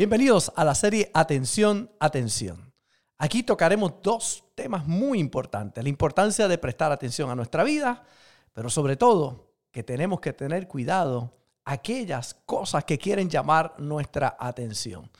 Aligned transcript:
Bienvenidos 0.00 0.50
a 0.56 0.64
la 0.64 0.74
serie 0.74 1.10
Atención, 1.12 1.90
Atención. 2.00 2.72
Aquí 3.18 3.42
tocaremos 3.42 4.00
dos 4.02 4.42
temas 4.54 4.86
muy 4.86 5.18
importantes. 5.18 5.84
La 5.84 5.90
importancia 5.90 6.48
de 6.48 6.56
prestar 6.56 6.90
atención 6.90 7.28
a 7.28 7.34
nuestra 7.34 7.64
vida, 7.64 8.02
pero 8.54 8.70
sobre 8.70 8.96
todo 8.96 9.52
que 9.70 9.82
tenemos 9.82 10.18
que 10.20 10.32
tener 10.32 10.66
cuidado 10.66 11.36
aquellas 11.66 12.32
cosas 12.46 12.86
que 12.86 12.96
quieren 12.96 13.28
llamar 13.28 13.74
nuestra 13.76 14.38
atención. 14.40 15.10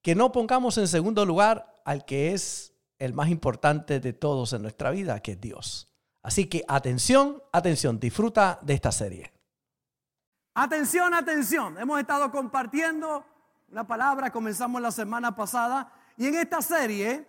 Que 0.00 0.14
no 0.14 0.32
pongamos 0.32 0.78
en 0.78 0.88
segundo 0.88 1.26
lugar 1.26 1.74
al 1.84 2.06
que 2.06 2.32
es 2.32 2.72
el 2.98 3.12
más 3.12 3.28
importante 3.28 4.00
de 4.00 4.14
todos 4.14 4.54
en 4.54 4.62
nuestra 4.62 4.90
vida, 4.90 5.20
que 5.20 5.32
es 5.32 5.40
Dios. 5.42 5.92
Así 6.22 6.46
que 6.46 6.64
atención, 6.66 7.42
atención, 7.52 8.00
disfruta 8.00 8.58
de 8.62 8.72
esta 8.72 8.90
serie. 8.90 9.34
Atención, 10.54 11.12
atención. 11.12 11.76
Hemos 11.76 12.00
estado 12.00 12.30
compartiendo 12.30 13.35
una 13.68 13.86
palabra, 13.86 14.30
comenzamos 14.30 14.80
la 14.80 14.90
semana 14.92 15.34
pasada 15.34 15.92
y 16.16 16.26
en 16.26 16.36
esta 16.36 16.62
serie 16.62 17.26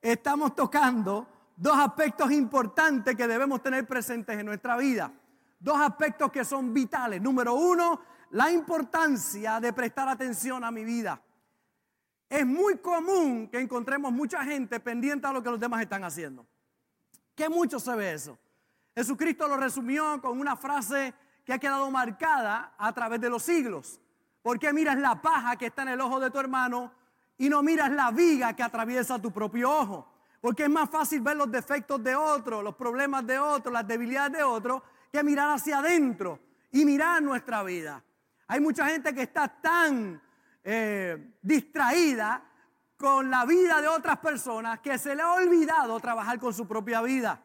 estamos 0.00 0.54
tocando 0.54 1.26
dos 1.56 1.76
aspectos 1.76 2.32
importantes 2.32 3.14
que 3.14 3.28
debemos 3.28 3.62
tener 3.62 3.86
presentes 3.86 4.38
en 4.38 4.46
nuestra 4.46 4.76
vida. 4.76 5.12
Dos 5.60 5.78
aspectos 5.78 6.32
que 6.32 6.44
son 6.44 6.74
vitales. 6.74 7.22
Número 7.22 7.54
uno, 7.54 8.00
la 8.30 8.50
importancia 8.50 9.60
de 9.60 9.72
prestar 9.72 10.08
atención 10.08 10.64
a 10.64 10.70
mi 10.70 10.84
vida. 10.84 11.20
Es 12.28 12.44
muy 12.44 12.78
común 12.78 13.48
que 13.48 13.60
encontremos 13.60 14.12
mucha 14.12 14.42
gente 14.42 14.80
pendiente 14.80 15.26
a 15.26 15.32
lo 15.32 15.42
que 15.42 15.50
los 15.50 15.60
demás 15.60 15.82
están 15.82 16.02
haciendo. 16.04 16.46
Que 17.34 17.48
mucho 17.48 17.78
se 17.78 17.94
ve 17.94 18.14
eso. 18.14 18.38
Jesucristo 18.94 19.46
lo 19.48 19.56
resumió 19.56 20.20
con 20.20 20.40
una 20.40 20.56
frase 20.56 21.14
que 21.44 21.52
ha 21.52 21.58
quedado 21.58 21.90
marcada 21.90 22.74
a 22.78 22.92
través 22.92 23.20
de 23.20 23.30
los 23.30 23.42
siglos. 23.42 24.00
¿Por 24.44 24.58
qué 24.58 24.74
miras 24.74 24.98
la 24.98 25.22
paja 25.22 25.56
que 25.56 25.64
está 25.64 25.84
en 25.84 25.88
el 25.88 26.00
ojo 26.02 26.20
de 26.20 26.30
tu 26.30 26.38
hermano 26.38 26.92
y 27.38 27.48
no 27.48 27.62
miras 27.62 27.90
la 27.90 28.10
viga 28.10 28.54
que 28.54 28.62
atraviesa 28.62 29.18
tu 29.18 29.32
propio 29.32 29.70
ojo? 29.70 30.06
Porque 30.38 30.64
es 30.64 30.68
más 30.68 30.90
fácil 30.90 31.22
ver 31.22 31.38
los 31.38 31.50
defectos 31.50 32.04
de 32.04 32.14
otro, 32.14 32.60
los 32.60 32.74
problemas 32.74 33.26
de 33.26 33.38
otro, 33.38 33.72
las 33.72 33.88
debilidades 33.88 34.32
de 34.32 34.42
otro, 34.42 34.82
que 35.10 35.24
mirar 35.24 35.48
hacia 35.48 35.78
adentro 35.78 36.40
y 36.72 36.84
mirar 36.84 37.22
nuestra 37.22 37.62
vida. 37.62 38.04
Hay 38.46 38.60
mucha 38.60 38.86
gente 38.86 39.14
que 39.14 39.22
está 39.22 39.48
tan 39.48 40.20
eh, 40.62 41.36
distraída 41.40 42.44
con 42.98 43.30
la 43.30 43.46
vida 43.46 43.80
de 43.80 43.88
otras 43.88 44.18
personas 44.18 44.80
que 44.80 44.98
se 44.98 45.16
le 45.16 45.22
ha 45.22 45.32
olvidado 45.32 45.98
trabajar 46.00 46.38
con 46.38 46.52
su 46.52 46.68
propia 46.68 47.00
vida. 47.00 47.40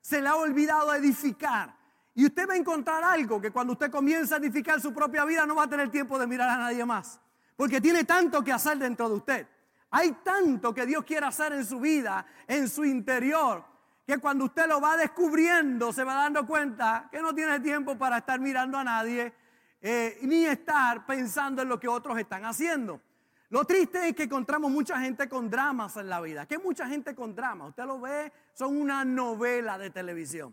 Se 0.00 0.22
le 0.22 0.30
ha 0.30 0.36
olvidado 0.36 0.94
edificar. 0.94 1.76
Y 2.18 2.26
usted 2.26 2.48
va 2.48 2.54
a 2.54 2.56
encontrar 2.56 3.04
algo 3.04 3.40
que 3.40 3.52
cuando 3.52 3.74
usted 3.74 3.92
comienza 3.92 4.34
a 4.34 4.38
edificar 4.38 4.80
su 4.80 4.92
propia 4.92 5.24
vida 5.24 5.46
no 5.46 5.54
va 5.54 5.62
a 5.62 5.68
tener 5.68 5.88
tiempo 5.88 6.18
de 6.18 6.26
mirar 6.26 6.48
a 6.50 6.56
nadie 6.56 6.84
más. 6.84 7.20
Porque 7.54 7.80
tiene 7.80 8.02
tanto 8.02 8.42
que 8.42 8.50
hacer 8.50 8.76
dentro 8.76 9.08
de 9.08 9.14
usted. 9.14 9.46
Hay 9.92 10.10
tanto 10.24 10.74
que 10.74 10.84
Dios 10.84 11.04
quiere 11.04 11.26
hacer 11.26 11.52
en 11.52 11.64
su 11.64 11.78
vida, 11.78 12.26
en 12.48 12.68
su 12.68 12.84
interior, 12.84 13.64
que 14.04 14.18
cuando 14.18 14.46
usted 14.46 14.66
lo 14.66 14.80
va 14.80 14.96
descubriendo 14.96 15.92
se 15.92 16.02
va 16.02 16.14
dando 16.14 16.44
cuenta 16.44 17.08
que 17.08 17.22
no 17.22 17.32
tiene 17.32 17.60
tiempo 17.60 17.96
para 17.96 18.18
estar 18.18 18.40
mirando 18.40 18.78
a 18.78 18.82
nadie, 18.82 19.32
eh, 19.80 20.18
ni 20.22 20.44
estar 20.44 21.06
pensando 21.06 21.62
en 21.62 21.68
lo 21.68 21.78
que 21.78 21.86
otros 21.86 22.18
están 22.18 22.44
haciendo. 22.44 23.00
Lo 23.48 23.64
triste 23.64 24.08
es 24.08 24.16
que 24.16 24.24
encontramos 24.24 24.72
mucha 24.72 24.98
gente 24.98 25.28
con 25.28 25.48
dramas 25.48 25.96
en 25.96 26.08
la 26.08 26.20
vida. 26.20 26.46
¿Qué 26.46 26.58
mucha 26.58 26.88
gente 26.88 27.14
con 27.14 27.36
dramas? 27.36 27.68
Usted 27.68 27.84
lo 27.84 28.00
ve, 28.00 28.32
son 28.54 28.76
una 28.76 29.04
novela 29.04 29.78
de 29.78 29.90
televisión. 29.90 30.52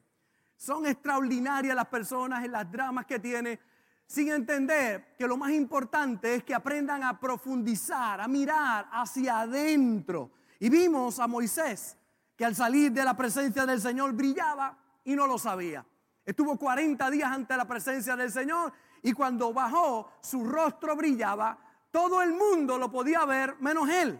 Son 0.57 0.85
extraordinarias 0.85 1.75
las 1.75 1.87
personas 1.87 2.43
en 2.43 2.51
las 2.51 2.71
dramas 2.71 3.05
que 3.05 3.19
tienen, 3.19 3.59
sin 4.07 4.29
entender 4.29 5.15
que 5.17 5.27
lo 5.27 5.37
más 5.37 5.51
importante 5.51 6.35
es 6.35 6.43
que 6.43 6.53
aprendan 6.53 7.03
a 7.03 7.19
profundizar, 7.19 8.21
a 8.21 8.27
mirar 8.27 8.87
hacia 8.91 9.41
adentro. 9.41 10.31
Y 10.59 10.69
vimos 10.69 11.19
a 11.19 11.27
Moisés 11.27 11.97
que 12.35 12.45
al 12.45 12.55
salir 12.55 12.91
de 12.91 13.03
la 13.03 13.15
presencia 13.15 13.65
del 13.65 13.81
Señor 13.81 14.13
brillaba 14.13 14.77
y 15.03 15.15
no 15.15 15.27
lo 15.27 15.37
sabía. 15.37 15.85
Estuvo 16.25 16.57
40 16.57 17.09
días 17.11 17.31
ante 17.31 17.55
la 17.55 17.65
presencia 17.65 18.15
del 18.15 18.31
Señor 18.31 18.73
y 19.01 19.13
cuando 19.13 19.53
bajó 19.53 20.11
su 20.21 20.43
rostro 20.43 20.95
brillaba, 20.95 21.57
todo 21.91 22.21
el 22.21 22.33
mundo 22.33 22.77
lo 22.77 22.91
podía 22.91 23.23
ver 23.25 23.55
menos 23.59 23.89
él. 23.89 24.19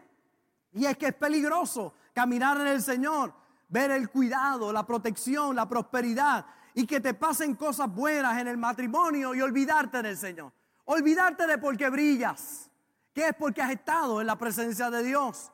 Y 0.73 0.85
es 0.85 0.97
que 0.97 1.07
es 1.07 1.13
peligroso 1.13 1.93
caminar 2.13 2.59
en 2.61 2.67
el 2.67 2.81
Señor 2.81 3.33
ver 3.67 3.91
el 3.91 4.09
cuidado, 4.09 4.71
la 4.71 4.85
protección, 4.85 5.55
la 5.55 5.67
prosperidad 5.67 6.45
y 6.73 6.85
que 6.85 6.99
te 6.99 7.13
pasen 7.13 7.55
cosas 7.55 7.93
buenas 7.93 8.39
en 8.39 8.47
el 8.47 8.57
matrimonio 8.57 9.33
y 9.33 9.41
olvidarte 9.41 10.01
del 10.01 10.17
Señor. 10.17 10.51
Olvidarte 10.83 11.47
de 11.47 11.57
por 11.57 11.75
qué 11.77 11.89
brillas, 11.89 12.69
que 13.13 13.29
es 13.29 13.33
porque 13.33 13.61
has 13.61 13.71
estado 13.71 14.21
en 14.21 14.27
la 14.27 14.37
presencia 14.37 14.91
de 14.91 15.01
Dios. 15.01 15.51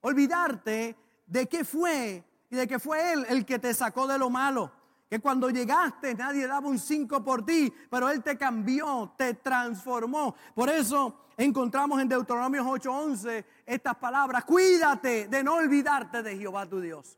Olvidarte 0.00 0.96
de 1.26 1.46
qué 1.48 1.64
fue 1.64 2.24
y 2.50 2.56
de 2.56 2.66
que 2.66 2.78
fue 2.78 3.12
Él 3.12 3.26
el 3.28 3.46
que 3.46 3.58
te 3.58 3.72
sacó 3.72 4.06
de 4.06 4.18
lo 4.18 4.28
malo. 4.28 4.72
Que 5.08 5.20
cuando 5.20 5.50
llegaste 5.50 6.14
nadie 6.14 6.48
daba 6.48 6.68
un 6.68 6.80
cinco 6.80 7.22
por 7.22 7.46
ti, 7.46 7.72
pero 7.88 8.10
Él 8.10 8.22
te 8.22 8.36
cambió, 8.36 9.14
te 9.16 9.34
transformó. 9.34 10.34
Por 10.52 10.68
eso 10.68 11.26
encontramos 11.36 12.00
en 12.00 12.08
Deuteronomio 12.08 12.64
8:11 12.64 13.44
estas 13.64 13.96
palabras, 13.96 14.44
cuídate 14.44 15.28
de 15.28 15.44
no 15.44 15.54
olvidarte 15.54 16.24
de 16.24 16.36
Jehová 16.36 16.66
tu 16.66 16.80
Dios. 16.80 17.16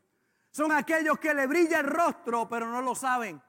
Son 0.51 0.71
aquellos 0.71 1.19
que 1.19 1.33
le 1.33 1.47
brilla 1.47 1.79
el 1.79 1.87
rostro, 1.87 2.49
pero 2.49 2.67
no 2.67 2.81
lo 2.81 2.95
saben. 2.95 3.41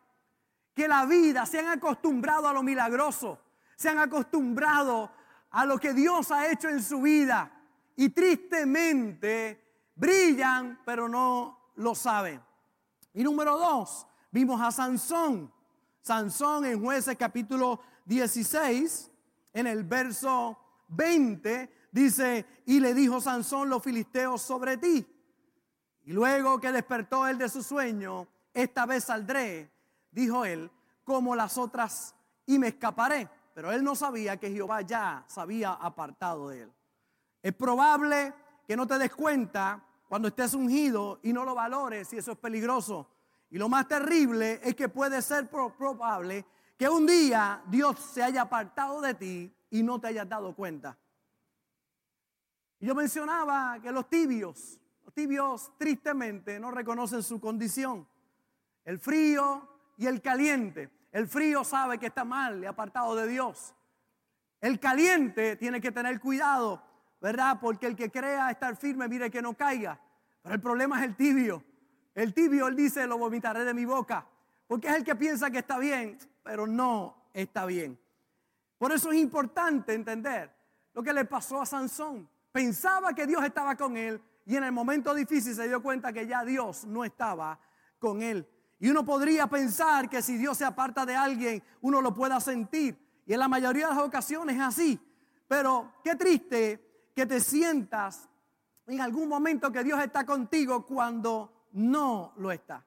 Que 0.75 0.87
la 0.87 1.07
vida 1.07 1.47
se 1.47 1.59
han 1.59 1.69
acostumbrado 1.69 2.49
a 2.49 2.53
lo 2.53 2.63
milagroso, 2.63 3.39
se 3.77 3.89
han 3.89 3.99
acostumbrado 3.99 5.11
a 5.51 5.65
lo 5.65 5.79
que 5.79 5.93
Dios 5.93 6.31
ha 6.31 6.51
hecho 6.51 6.69
en 6.69 6.83
su 6.83 7.03
vida 7.03 7.51
y 7.97 8.11
tristemente 8.11 9.91
brillan, 9.97 10.81
pero 10.85 11.09
no 11.09 11.73
lo 11.77 11.95
saben. 11.95 12.41
Y 13.15 13.25
número 13.25 13.59
dos, 13.59 14.07
vimos 14.31 14.61
a 14.61 14.71
Sansón. 14.71 15.53
Sansón 16.03 16.65
en 16.65 16.83
jueces 16.83 17.17
capítulo 17.17 17.81
16, 18.05 19.11
en 19.53 19.67
el 19.67 19.85
verso 19.85 20.59
20, 20.89 21.89
dice, 21.91 22.47
y 22.67 22.81
le 22.81 22.95
dijo 22.95 23.21
Sansón 23.21 23.69
los 23.69 23.83
filisteos 23.83 24.41
sobre 24.41 24.77
ti 24.77 25.07
y 26.11 26.13
luego 26.13 26.59
que 26.59 26.73
despertó 26.73 27.29
él 27.29 27.39
de 27.39 27.49
su 27.49 27.63
sueño, 27.63 28.27
esta 28.53 28.85
vez 28.85 29.05
saldré, 29.05 29.71
dijo 30.11 30.45
él, 30.45 30.69
como 31.05 31.37
las 31.37 31.57
otras 31.57 32.17
y 32.47 32.59
me 32.59 32.67
escaparé. 32.67 33.31
Pero 33.55 33.71
él 33.71 33.85
no 33.85 33.95
sabía 33.95 34.37
que 34.37 34.51
Jehová 34.51 34.81
ya 34.81 35.23
se 35.29 35.41
había 35.41 35.71
apartado 35.71 36.49
de 36.49 36.63
él. 36.63 36.73
Es 37.41 37.55
probable 37.55 38.35
que 38.67 38.77
no 38.77 38.89
te 38.89 38.99
des 38.99 39.15
cuenta 39.15 39.85
cuando 40.09 40.27
estés 40.27 40.53
ungido 40.55 41.21
y 41.23 41.33
no 41.33 41.45
lo 41.45 41.55
valores 41.55 42.13
y 42.13 42.19
eso 42.19 42.33
es 42.33 42.39
peligroso. 42.39 43.09
Y 43.49 43.57
lo 43.57 43.69
más 43.69 43.87
terrible 43.87 44.59
es 44.65 44.75
que 44.75 44.89
puede 44.89 45.23
ser 45.23 45.49
probable 45.49 46.45
que 46.77 46.89
un 46.89 47.07
día 47.07 47.63
Dios 47.69 48.01
se 48.01 48.21
haya 48.21 48.43
apartado 48.43 49.01
de 49.01 49.15
ti 49.15 49.55
y 49.71 49.85
no 49.85 50.01
te 50.01 50.09
hayas 50.09 50.29
dado 50.29 50.57
cuenta. 50.57 50.99
Y 52.81 52.87
yo 52.87 52.97
mencionaba 52.97 53.79
que 53.81 53.93
los 53.93 54.11
tibios 54.11 54.81
tibios 55.13 55.73
tristemente 55.79 56.59
no 56.61 56.71
reconocen 56.71 57.23
su 57.23 57.41
condición. 57.41 58.07
El 58.85 58.99
frío 58.99 59.69
y 59.97 60.07
el 60.07 60.21
caliente. 60.21 60.91
El 61.13 61.27
frío 61.27 61.65
sabe 61.65 61.99
que 61.99 62.07
está 62.07 62.25
mal 62.25 62.63
y 62.63 62.67
apartado 62.67 63.15
de 63.17 63.29
Dios. 63.29 63.75
El 64.61 64.79
caliente 64.79 65.57
tiene 65.57 65.81
que 65.81 65.93
tener 65.93 66.21
cuidado, 66.21 66.83
¿verdad? 67.21 67.59
Porque 67.61 67.87
el 67.87 67.97
que 67.97 68.11
crea 68.11 68.51
estar 68.51 68.77
firme, 68.77 69.09
mire 69.09 69.31
que 69.31 69.43
no 69.43 69.55
caiga. 69.55 70.01
Pero 70.43 70.55
el 70.55 70.61
problema 70.61 71.01
es 71.01 71.07
el 71.07 71.17
tibio. 71.17 71.65
El 72.15 72.35
tibio, 72.35 72.69
él 72.69 72.77
dice, 72.77 73.07
lo 73.07 73.19
vomitaré 73.19 73.65
de 73.65 73.75
mi 73.75 73.85
boca. 73.85 74.27
Porque 74.67 74.89
es 74.89 74.95
el 74.95 75.05
que 75.05 75.17
piensa 75.17 75.51
que 75.51 75.59
está 75.59 75.79
bien, 75.79 76.19
pero 76.43 76.67
no 76.67 77.17
está 77.33 77.67
bien. 77.67 77.99
Por 78.79 78.93
eso 78.93 79.11
es 79.13 79.19
importante 79.19 79.95
entender 79.95 80.51
lo 80.95 81.03
que 81.03 81.13
le 81.13 81.25
pasó 81.25 81.61
a 81.61 81.67
Sansón. 81.67 82.29
Pensaba 82.53 83.13
que 83.15 83.27
Dios 83.27 83.45
estaba 83.45 83.77
con 83.77 83.97
él, 83.97 84.21
y 84.51 84.57
en 84.57 84.65
el 84.65 84.73
momento 84.73 85.15
difícil 85.15 85.55
se 85.55 85.69
dio 85.69 85.81
cuenta 85.81 86.13
que 86.13 86.27
ya 86.27 86.45
Dios 86.45 86.85
no 86.85 87.05
estaba 87.05 87.57
con 88.01 88.21
él. 88.21 88.45
Y 88.81 88.91
uno 88.91 89.05
podría 89.05 89.47
pensar 89.47 90.11
que 90.11 90.23
si 90.23 90.37
Dios 90.37 90.59
se 90.59 90.65
aparta 90.65 91.07
de 91.07 91.15
alguien, 91.15 91.63
uno 91.83 92.03
lo 92.03 92.13
pueda 92.13 92.41
sentir. 92.41 92.99
Y 93.27 93.33
en 93.33 93.39
la 93.39 93.47
mayoría 93.47 93.87
de 93.87 93.95
las 93.95 94.03
ocasiones 94.03 94.57
es 94.57 94.63
así. 94.63 95.01
Pero 95.47 95.93
qué 96.03 96.17
triste 96.17 97.13
que 97.15 97.27
te 97.27 97.39
sientas 97.39 98.29
en 98.89 99.01
algún 99.01 99.29
momento 99.29 99.71
que 99.71 99.85
Dios 99.85 100.03
está 100.03 100.27
contigo 100.27 100.85
cuando 100.85 101.69
no 101.75 102.33
lo 102.39 102.51
está. 102.51 102.85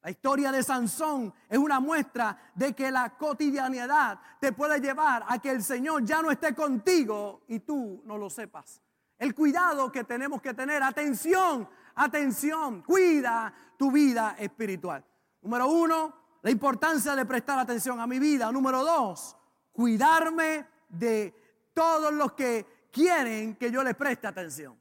La 0.00 0.10
historia 0.10 0.50
de 0.50 0.62
Sansón 0.62 1.34
es 1.50 1.58
una 1.58 1.80
muestra 1.80 2.50
de 2.54 2.72
que 2.72 2.90
la 2.90 3.14
cotidianidad 3.18 4.18
te 4.40 4.52
puede 4.52 4.80
llevar 4.80 5.22
a 5.28 5.38
que 5.38 5.50
el 5.50 5.62
Señor 5.62 6.02
ya 6.02 6.22
no 6.22 6.30
esté 6.30 6.54
contigo 6.54 7.42
y 7.48 7.60
tú 7.60 8.00
no 8.06 8.16
lo 8.16 8.30
sepas. 8.30 8.83
El 9.24 9.34
cuidado 9.34 9.90
que 9.90 10.04
tenemos 10.04 10.42
que 10.42 10.52
tener. 10.52 10.82
Atención, 10.82 11.66
atención. 11.94 12.82
Cuida 12.82 13.54
tu 13.78 13.90
vida 13.90 14.36
espiritual. 14.38 15.02
Número 15.40 15.66
uno, 15.66 16.14
la 16.42 16.50
importancia 16.50 17.16
de 17.16 17.24
prestar 17.24 17.58
atención 17.58 17.98
a 18.00 18.06
mi 18.06 18.18
vida. 18.18 18.52
Número 18.52 18.84
dos, 18.84 19.34
cuidarme 19.72 20.66
de 20.90 21.70
todos 21.72 22.12
los 22.12 22.34
que 22.34 22.90
quieren 22.92 23.56
que 23.56 23.70
yo 23.70 23.82
les 23.82 23.94
preste 23.94 24.26
atención. 24.26 24.78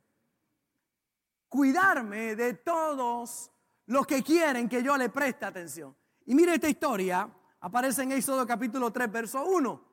Cuidarme 1.48 2.36
de 2.36 2.56
todos 2.56 3.50
los 3.86 4.06
que 4.06 4.22
quieren 4.22 4.68
que 4.68 4.84
yo 4.84 4.98
les 4.98 5.10
preste 5.10 5.46
atención. 5.46 5.96
Y 6.26 6.36
mire 6.36 6.56
esta 6.56 6.68
historia, 6.68 7.30
aparece 7.62 8.04
en 8.04 8.12
Éxodo 8.12 8.46
capítulo 8.46 8.92
3, 8.92 9.10
verso 9.10 9.46
1. 9.46 9.86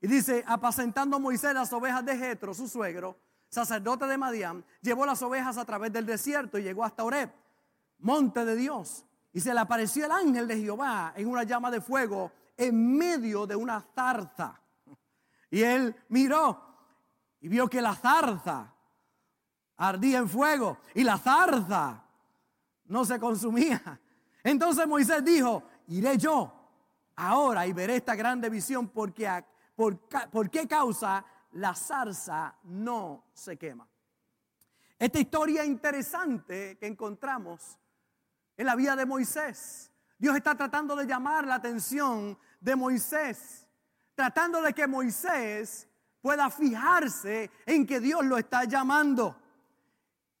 Y 0.00 0.06
dice, 0.06 0.42
apacentando 0.46 1.20
Moisés 1.20 1.52
las 1.52 1.70
ovejas 1.74 2.06
de 2.06 2.16
Jetro, 2.16 2.54
su 2.54 2.68
suegro, 2.68 3.27
sacerdote 3.48 4.06
de 4.06 4.18
Madián, 4.18 4.64
llevó 4.82 5.06
las 5.06 5.22
ovejas 5.22 5.56
a 5.58 5.64
través 5.64 5.92
del 5.92 6.06
desierto 6.06 6.58
y 6.58 6.62
llegó 6.62 6.84
hasta 6.84 7.04
Oreb, 7.04 7.30
monte 7.98 8.44
de 8.44 8.56
Dios. 8.56 9.04
Y 9.32 9.40
se 9.40 9.54
le 9.54 9.60
apareció 9.60 10.06
el 10.06 10.12
ángel 10.12 10.48
de 10.48 10.56
Jehová 10.58 11.12
en 11.16 11.28
una 11.28 11.44
llama 11.44 11.70
de 11.70 11.80
fuego 11.80 12.32
en 12.56 12.96
medio 12.96 13.46
de 13.46 13.56
una 13.56 13.80
zarza. 13.80 14.60
Y 15.50 15.62
él 15.62 15.94
miró 16.08 16.60
y 17.40 17.48
vio 17.48 17.68
que 17.68 17.80
la 17.80 17.94
zarza 17.94 18.74
ardía 19.76 20.18
en 20.18 20.28
fuego 20.28 20.78
y 20.94 21.04
la 21.04 21.18
zarza 21.18 22.04
no 22.86 23.04
se 23.04 23.18
consumía. 23.18 24.00
Entonces 24.42 24.86
Moisés 24.86 25.24
dijo, 25.24 25.62
iré 25.88 26.18
yo 26.18 26.52
ahora 27.16 27.66
y 27.66 27.72
veré 27.72 27.96
esta 27.96 28.14
grande 28.14 28.48
visión 28.50 28.88
porque 28.88 29.28
por, 29.74 30.50
qué 30.50 30.66
causa 30.66 31.24
la 31.52 31.74
zarza 31.74 32.54
no 32.64 33.24
se 33.32 33.56
quema. 33.56 33.86
Esta 34.98 35.20
historia 35.20 35.64
interesante 35.64 36.76
que 36.78 36.86
encontramos 36.86 37.78
en 38.56 38.66
la 38.66 38.74
vida 38.74 38.96
de 38.96 39.06
Moisés. 39.06 39.90
Dios 40.18 40.36
está 40.36 40.56
tratando 40.56 40.96
de 40.96 41.06
llamar 41.06 41.46
la 41.46 41.54
atención 41.54 42.36
de 42.60 42.74
Moisés, 42.74 43.66
tratando 44.14 44.60
de 44.60 44.72
que 44.72 44.86
Moisés 44.88 45.86
pueda 46.20 46.50
fijarse 46.50 47.50
en 47.64 47.86
que 47.86 48.00
Dios 48.00 48.24
lo 48.24 48.36
está 48.36 48.64
llamando. 48.64 49.36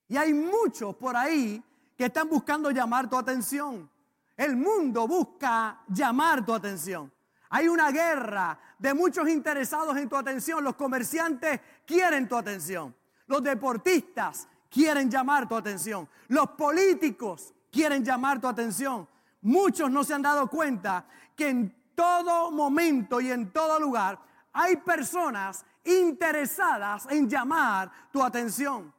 Y 0.08 0.16
hay 0.16 0.34
muchos 0.34 0.96
por 0.96 1.16
ahí 1.16 1.62
que 1.96 2.06
están 2.06 2.28
buscando 2.28 2.70
llamar 2.70 3.08
tu 3.08 3.16
atención. 3.16 3.88
El 4.36 4.56
mundo 4.56 5.06
busca 5.06 5.82
llamar 5.88 6.44
tu 6.44 6.52
atención. 6.52 7.12
Hay 7.50 7.68
una 7.68 7.90
guerra 7.90 8.58
de 8.78 8.94
muchos 8.94 9.28
interesados 9.28 9.96
en 9.96 10.08
tu 10.08 10.16
atención. 10.16 10.62
Los 10.62 10.76
comerciantes 10.76 11.60
quieren 11.86 12.28
tu 12.28 12.36
atención. 12.36 12.94
Los 13.26 13.42
deportistas 13.42 14.48
quieren 14.70 15.10
llamar 15.10 15.48
tu 15.48 15.56
atención. 15.56 16.08
Los 16.28 16.50
políticos 16.50 17.54
quieren 17.70 18.04
llamar 18.04 18.40
tu 18.40 18.48
atención. 18.48 19.08
Muchos 19.42 19.90
no 19.90 20.04
se 20.04 20.14
han 20.14 20.22
dado 20.22 20.48
cuenta 20.48 21.06
que 21.36 21.48
en 21.48 21.74
todo 21.94 22.50
momento 22.50 23.20
y 23.20 23.30
en 23.30 23.50
todo 23.50 23.78
lugar 23.80 24.18
hay 24.52 24.76
personas 24.76 25.64
interesadas 25.84 27.06
en 27.10 27.28
llamar 27.28 27.90
tu 28.10 28.22
atención. 28.22 28.92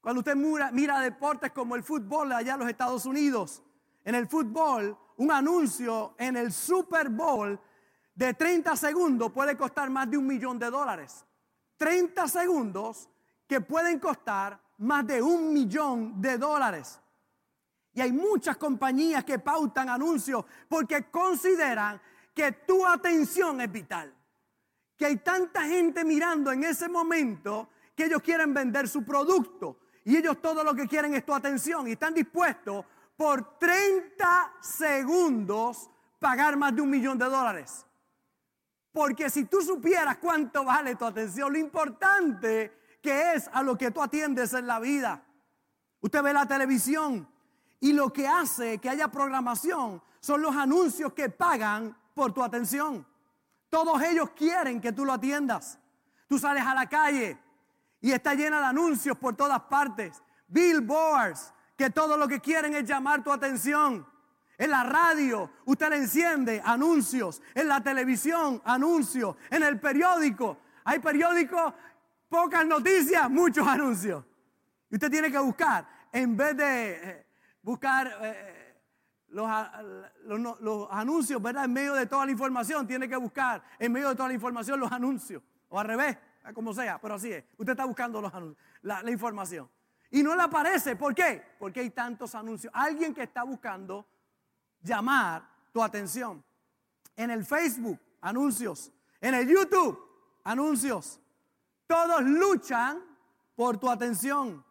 Cuando 0.00 0.20
usted 0.20 0.36
mira, 0.36 1.00
deportes 1.00 1.50
como 1.50 1.74
el 1.74 1.82
fútbol 1.82 2.30
allá 2.32 2.54
en 2.54 2.60
los 2.60 2.68
Estados 2.68 3.06
Unidos, 3.06 3.62
en 4.04 4.14
el 4.14 4.28
fútbol 4.28 4.96
un 5.16 5.30
anuncio 5.30 6.14
en 6.18 6.36
el 6.36 6.52
Super 6.52 7.08
Bowl 7.08 7.58
de 8.14 8.34
30 8.34 8.76
segundos 8.76 9.32
puede 9.32 9.56
costar 9.56 9.90
más 9.90 10.10
de 10.10 10.16
un 10.16 10.26
millón 10.26 10.58
de 10.58 10.70
dólares. 10.70 11.24
30 11.76 12.26
segundos 12.28 13.08
que 13.46 13.60
pueden 13.60 13.98
costar 13.98 14.60
más 14.78 15.06
de 15.06 15.22
un 15.22 15.52
millón 15.52 16.20
de 16.20 16.38
dólares. 16.38 17.00
Y 17.92 18.00
hay 18.00 18.12
muchas 18.12 18.56
compañías 18.56 19.24
que 19.24 19.38
pautan 19.38 19.88
anuncios 19.88 20.44
porque 20.68 21.10
consideran 21.10 22.00
que 22.34 22.52
tu 22.52 22.86
atención 22.86 23.60
es 23.60 23.72
vital. 23.72 24.12
Que 24.96 25.06
hay 25.06 25.16
tanta 25.16 25.62
gente 25.62 26.04
mirando 26.04 26.52
en 26.52 26.64
ese 26.64 26.88
momento 26.88 27.70
que 27.94 28.04
ellos 28.04 28.22
quieren 28.22 28.52
vender 28.52 28.88
su 28.88 29.04
producto. 29.04 29.78
Y 30.04 30.16
ellos 30.16 30.40
todo 30.40 30.62
lo 30.62 30.74
que 30.74 30.86
quieren 30.86 31.14
es 31.14 31.24
tu 31.24 31.34
atención 31.34 31.88
y 31.88 31.92
están 31.92 32.14
dispuestos 32.14 32.84
por 33.16 33.58
30 33.58 34.54
segundos 34.60 35.90
pagar 36.18 36.56
más 36.56 36.74
de 36.74 36.82
un 36.82 36.90
millón 36.90 37.18
de 37.18 37.26
dólares. 37.26 37.86
Porque 38.92 39.28
si 39.28 39.44
tú 39.44 39.60
supieras 39.60 40.18
cuánto 40.18 40.64
vale 40.64 40.96
tu 40.96 41.04
atención, 41.04 41.52
lo 41.52 41.58
importante 41.58 42.96
que 43.02 43.34
es 43.34 43.48
a 43.52 43.62
lo 43.62 43.76
que 43.76 43.90
tú 43.90 44.02
atiendes 44.02 44.52
en 44.54 44.66
la 44.66 44.80
vida. 44.80 45.22
Usted 46.00 46.22
ve 46.22 46.32
la 46.32 46.46
televisión 46.46 47.28
y 47.80 47.92
lo 47.92 48.12
que 48.12 48.26
hace 48.26 48.78
que 48.78 48.88
haya 48.88 49.08
programación 49.08 50.02
son 50.20 50.42
los 50.42 50.56
anuncios 50.56 51.12
que 51.12 51.28
pagan 51.28 51.96
por 52.14 52.32
tu 52.32 52.42
atención. 52.42 53.06
Todos 53.68 54.02
ellos 54.02 54.30
quieren 54.30 54.80
que 54.80 54.92
tú 54.92 55.04
lo 55.04 55.12
atiendas. 55.12 55.78
Tú 56.26 56.38
sales 56.38 56.64
a 56.64 56.74
la 56.74 56.88
calle 56.88 57.38
y 58.00 58.12
está 58.12 58.34
llena 58.34 58.58
de 58.60 58.66
anuncios 58.66 59.16
por 59.18 59.36
todas 59.36 59.60
partes. 59.62 60.22
Billboards, 60.48 61.52
que 61.76 61.90
todo 61.90 62.16
lo 62.16 62.26
que 62.26 62.40
quieren 62.40 62.74
es 62.74 62.84
llamar 62.84 63.22
tu 63.22 63.30
atención. 63.30 64.06
En 64.58 64.70
la 64.70 64.84
radio, 64.84 65.50
usted 65.66 65.90
le 65.90 65.96
enciende 65.96 66.62
anuncios. 66.64 67.42
En 67.54 67.68
la 67.68 67.82
televisión, 67.82 68.62
anuncios. 68.64 69.36
En 69.50 69.62
el 69.62 69.78
periódico, 69.78 70.58
hay 70.84 70.98
periódicos, 70.98 71.74
pocas 72.28 72.66
noticias, 72.66 73.28
muchos 73.28 73.66
anuncios. 73.66 74.24
Y 74.90 74.94
usted 74.94 75.10
tiene 75.10 75.30
que 75.30 75.38
buscar, 75.38 75.86
en 76.10 76.36
vez 76.36 76.56
de 76.56 76.92
eh, 76.92 77.26
buscar 77.60 78.18
eh, 78.22 78.80
los, 79.28 80.88
anuncios, 80.90 81.42
¿verdad? 81.42 81.66
En 81.66 81.72
medio 81.74 81.92
de 81.92 82.06
toda 82.06 82.24
la 82.24 82.32
información, 82.32 82.86
tiene 82.86 83.08
que 83.08 83.16
buscar 83.16 83.62
en 83.78 83.92
medio 83.92 84.08
de 84.08 84.14
toda 84.14 84.28
la 84.28 84.34
información 84.34 84.80
los 84.80 84.90
anuncios. 84.90 85.42
O 85.68 85.78
al 85.78 85.86
revés, 85.86 86.16
como 86.54 86.72
sea, 86.72 86.98
pero 86.98 87.14
así 87.14 87.30
es. 87.30 87.44
Usted 87.58 87.72
está 87.72 87.84
buscando 87.84 88.22
los 88.22 88.32
anuncios, 88.32 88.64
la 88.80 89.10
información. 89.10 89.68
Y 90.10 90.22
no 90.22 90.34
le 90.34 90.42
aparece. 90.42 90.96
¿Por 90.96 91.14
qué? 91.14 91.42
Porque 91.58 91.80
hay 91.80 91.90
tantos 91.90 92.34
anuncios. 92.34 92.72
Alguien 92.74 93.14
que 93.14 93.24
está 93.24 93.42
buscando 93.42 94.06
llamar 94.80 95.48
tu 95.72 95.82
atención. 95.82 96.44
En 97.16 97.30
el 97.30 97.44
Facebook, 97.44 97.98
anuncios. 98.20 98.92
En 99.20 99.34
el 99.34 99.48
YouTube, 99.48 99.98
anuncios. 100.44 101.20
Todos 101.86 102.22
luchan 102.22 103.02
por 103.54 103.78
tu 103.78 103.90
atención. 103.90 104.64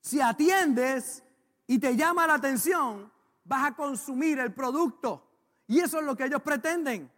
Si 0.00 0.20
atiendes 0.20 1.22
y 1.66 1.78
te 1.78 1.96
llama 1.96 2.26
la 2.26 2.34
atención, 2.34 3.10
vas 3.44 3.70
a 3.70 3.74
consumir 3.74 4.38
el 4.38 4.52
producto. 4.52 5.26
Y 5.66 5.80
eso 5.80 5.98
es 5.98 6.04
lo 6.04 6.16
que 6.16 6.24
ellos 6.24 6.42
pretenden. 6.42 7.10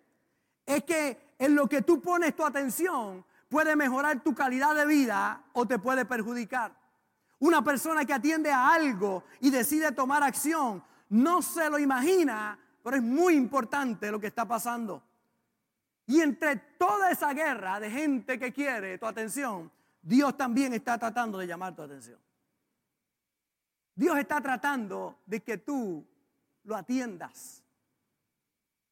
Es 0.67 0.85
que 0.85 1.35
en 1.39 1.55
lo 1.55 1.69
que 1.69 1.83
tú 1.83 2.01
pones 2.01 2.37
tu 2.37 2.45
atención 2.45 3.25
puede 3.49 3.77
mejorar 3.77 4.23
tu 4.23 4.35
calidad 4.35 4.75
de 4.75 4.87
vida 4.87 5.43
o 5.53 5.67
te 5.67 5.79
puede 5.79 6.05
perjudicar. 6.05 6.82
Una 7.43 7.61
persona 7.65 8.05
que 8.05 8.13
atiende 8.13 8.53
a 8.53 8.73
algo 8.73 9.25
y 9.41 9.51
decide 9.51 9.91
tomar 9.91 10.23
acción, 10.23 10.81
no 11.09 11.43
se 11.43 11.69
lo 11.69 11.77
imagina, 11.77 12.57
pero 12.85 12.97
es 12.97 13.03
muy 13.03 13.35
importante 13.35 14.13
lo 14.13 14.21
que 14.21 14.29
está 14.29 14.47
pasando. 14.47 15.03
Y 16.07 16.21
entre 16.21 16.55
toda 16.55 17.11
esa 17.11 17.35
guerra 17.35 17.81
de 17.81 17.91
gente 17.91 18.39
que 18.39 18.53
quiere 18.53 18.97
tu 18.97 19.07
atención, 19.07 19.73
Dios 20.01 20.37
también 20.37 20.73
está 20.73 20.97
tratando 20.97 21.37
de 21.39 21.49
llamar 21.49 21.75
tu 21.75 21.83
atención. 21.83 22.21
Dios 23.97 24.17
está 24.19 24.41
tratando 24.41 25.19
de 25.27 25.43
que 25.43 25.59
tú 25.59 26.07
lo 26.63 26.77
atiendas. 26.77 27.65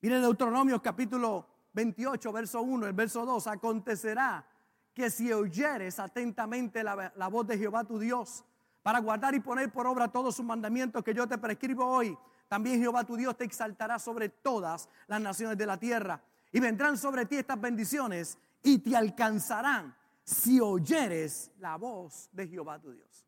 Mire 0.00 0.18
Deuteronomio 0.18 0.82
capítulo 0.82 1.46
28, 1.74 2.32
verso 2.32 2.62
1, 2.62 2.88
el 2.88 2.94
verso 2.94 3.24
2, 3.24 3.46
acontecerá 3.46 4.44
que 4.94 5.10
si 5.10 5.32
oyeres 5.32 5.98
atentamente 5.98 6.82
la, 6.82 7.12
la, 7.14 7.28
voz 7.28 7.46
de 7.46 7.58
Jehová 7.58 7.84
tu 7.84 7.98
Dios, 7.98 8.44
para 8.82 8.98
guardar 8.98 9.34
y 9.34 9.40
poner 9.40 9.70
por 9.72 9.86
obra 9.86 10.08
todos 10.08 10.36
sus 10.36 10.44
mandamientos 10.44 11.04
que 11.04 11.14
yo 11.14 11.26
te 11.28 11.38
prescribo 11.38 11.86
hoy, 11.86 12.16
también 12.48 12.80
Jehová 12.80 13.04
tu 13.04 13.16
Dios 13.16 13.36
te 13.36 13.44
exaltará 13.44 13.98
sobre 13.98 14.28
todas 14.28 14.88
las 15.06 15.20
naciones 15.20 15.56
de 15.56 15.66
la 15.66 15.78
tierra. 15.78 16.20
Y 16.50 16.58
vendrán 16.58 16.98
sobre 16.98 17.24
ti 17.24 17.36
estas 17.36 17.60
bendiciones 17.60 18.38
y 18.62 18.78
te 18.78 18.96
alcanzarán 18.96 19.94
si 20.24 20.60
oyeres 20.60 21.52
la 21.58 21.76
voz 21.76 22.28
de 22.32 22.48
Jehová 22.48 22.80
tu 22.80 22.90
Dios. 22.90 23.26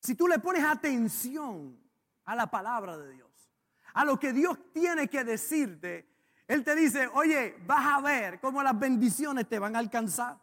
Si 0.00 0.14
tú 0.14 0.26
le 0.26 0.38
pones 0.38 0.64
atención 0.64 1.78
a 2.24 2.34
la 2.34 2.50
palabra 2.50 2.96
de 2.96 3.12
Dios, 3.12 3.50
a 3.92 4.04
lo 4.04 4.18
que 4.18 4.32
Dios 4.32 4.58
tiene 4.72 5.08
que 5.08 5.24
decirte, 5.24 6.08
él 6.48 6.64
te 6.64 6.74
dice, 6.74 7.08
oye, 7.12 7.56
vas 7.66 7.86
a 7.86 8.00
ver 8.00 8.40
cómo 8.40 8.62
las 8.62 8.76
bendiciones 8.76 9.46
te 9.46 9.58
van 9.58 9.76
a 9.76 9.78
alcanzar. 9.78 10.38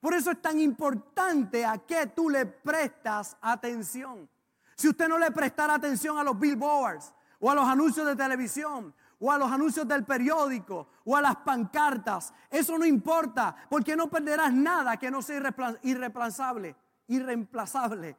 Por 0.00 0.14
eso 0.14 0.30
es 0.30 0.40
tan 0.40 0.58
importante 0.58 1.66
a 1.66 1.76
qué 1.76 2.06
tú 2.06 2.30
le 2.30 2.46
prestas 2.46 3.36
atención. 3.42 4.28
Si 4.74 4.88
usted 4.88 5.06
no 5.06 5.18
le 5.18 5.30
prestara 5.30 5.74
atención 5.74 6.16
a 6.16 6.24
los 6.24 6.38
billboards 6.38 7.12
o 7.38 7.50
a 7.50 7.54
los 7.54 7.68
anuncios 7.68 8.06
de 8.06 8.16
televisión 8.16 8.94
o 9.18 9.30
a 9.30 9.36
los 9.36 9.52
anuncios 9.52 9.86
del 9.86 10.06
periódico 10.06 10.88
o 11.04 11.14
a 11.14 11.20
las 11.20 11.36
pancartas, 11.36 12.32
eso 12.48 12.78
no 12.78 12.86
importa 12.86 13.54
porque 13.68 13.94
no 13.94 14.08
perderás 14.08 14.54
nada 14.54 14.96
que 14.96 15.10
no 15.10 15.20
sea 15.20 15.42
irreemplazable, 15.82 16.74
irreemplazable. 17.08 18.16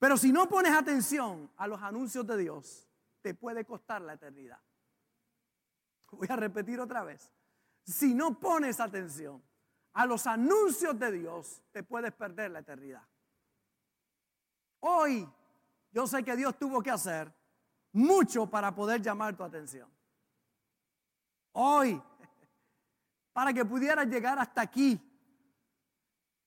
Pero 0.00 0.16
si 0.16 0.32
no 0.32 0.48
pones 0.48 0.72
atención 0.72 1.48
a 1.56 1.68
los 1.68 1.80
anuncios 1.80 2.26
de 2.26 2.36
Dios, 2.36 2.88
te 3.22 3.32
puede 3.32 3.64
costar 3.64 4.02
la 4.02 4.14
eternidad. 4.14 4.58
Voy 6.16 6.28
a 6.30 6.36
repetir 6.36 6.80
otra 6.80 7.04
vez. 7.04 7.32
Si 7.84 8.14
no 8.14 8.38
pones 8.38 8.80
atención 8.80 9.42
a 9.92 10.06
los 10.06 10.26
anuncios 10.26 10.98
de 10.98 11.12
Dios, 11.12 11.62
te 11.70 11.82
puedes 11.82 12.12
perder 12.12 12.50
la 12.50 12.60
eternidad. 12.60 13.06
Hoy 14.80 15.28
yo 15.92 16.06
sé 16.06 16.24
que 16.24 16.36
Dios 16.36 16.58
tuvo 16.58 16.82
que 16.82 16.90
hacer 16.90 17.32
mucho 17.92 18.46
para 18.46 18.74
poder 18.74 19.00
llamar 19.00 19.36
tu 19.36 19.44
atención. 19.44 19.88
Hoy, 21.52 22.02
para 23.32 23.52
que 23.52 23.64
pudieras 23.64 24.06
llegar 24.06 24.38
hasta 24.38 24.62
aquí. 24.62 25.00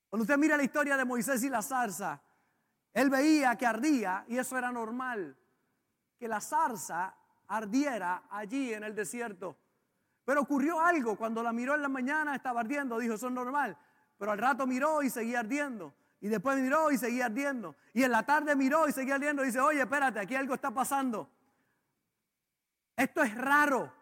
Cuando 0.09 0.23
usted 0.23 0.37
mira 0.37 0.57
la 0.57 0.63
historia 0.63 0.97
de 0.97 1.05
Moisés 1.05 1.43
y 1.43 1.49
la 1.49 1.61
zarza, 1.61 2.21
él 2.93 3.09
veía 3.09 3.55
que 3.55 3.65
ardía 3.65 4.25
y 4.27 4.37
eso 4.37 4.57
era 4.57 4.71
normal, 4.71 5.37
que 6.17 6.27
la 6.27 6.41
zarza 6.41 7.15
ardiera 7.47 8.23
allí 8.29 8.73
en 8.73 8.83
el 8.83 8.95
desierto. 8.95 9.57
Pero 10.25 10.41
ocurrió 10.41 10.81
algo, 10.81 11.15
cuando 11.15 11.41
la 11.41 11.53
miró 11.53 11.75
en 11.75 11.81
la 11.81 11.89
mañana 11.89 12.35
estaba 12.35 12.61
ardiendo, 12.61 12.99
dijo, 12.99 13.13
eso 13.13 13.27
es 13.27 13.33
normal. 13.33 13.77
Pero 14.17 14.31
al 14.31 14.37
rato 14.37 14.67
miró 14.67 15.01
y 15.03 15.09
seguía 15.09 15.39
ardiendo. 15.39 15.93
Y 16.19 16.27
después 16.27 16.59
miró 16.59 16.91
y 16.91 16.97
seguía 16.97 17.25
ardiendo. 17.27 17.75
Y 17.93 18.03
en 18.03 18.11
la 18.11 18.23
tarde 18.23 18.55
miró 18.55 18.87
y 18.87 18.91
seguía 18.91 19.15
ardiendo. 19.15 19.43
Dice, 19.43 19.59
oye, 19.59 19.79
espérate, 19.79 20.19
aquí 20.19 20.35
algo 20.35 20.55
está 20.55 20.71
pasando. 20.71 21.29
Esto 22.95 23.21
es 23.21 23.35
raro. 23.35 23.93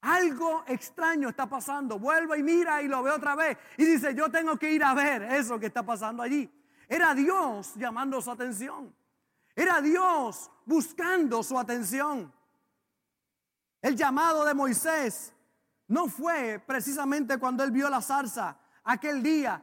Algo 0.00 0.64
extraño 0.66 1.28
está 1.28 1.46
pasando. 1.46 1.98
Vuelve 1.98 2.38
y 2.38 2.42
mira 2.42 2.80
y 2.80 2.88
lo 2.88 3.02
ve 3.02 3.10
otra 3.10 3.36
vez. 3.36 3.58
Y 3.76 3.84
dice, 3.84 4.14
yo 4.14 4.30
tengo 4.30 4.56
que 4.56 4.72
ir 4.72 4.82
a 4.82 4.94
ver 4.94 5.22
eso 5.22 5.60
que 5.60 5.66
está 5.66 5.84
pasando 5.84 6.22
allí. 6.22 6.50
Era 6.88 7.14
Dios 7.14 7.74
llamando 7.76 8.20
su 8.22 8.30
atención. 8.30 8.94
Era 9.54 9.82
Dios 9.82 10.50
buscando 10.70 11.42
su 11.42 11.58
atención. 11.58 12.32
El 13.82 13.96
llamado 13.96 14.44
de 14.44 14.54
Moisés 14.54 15.32
no 15.88 16.06
fue 16.06 16.62
precisamente 16.64 17.38
cuando 17.38 17.64
él 17.64 17.72
vio 17.72 17.90
la 17.90 18.00
zarza, 18.00 18.56
aquel 18.84 19.20
día. 19.20 19.60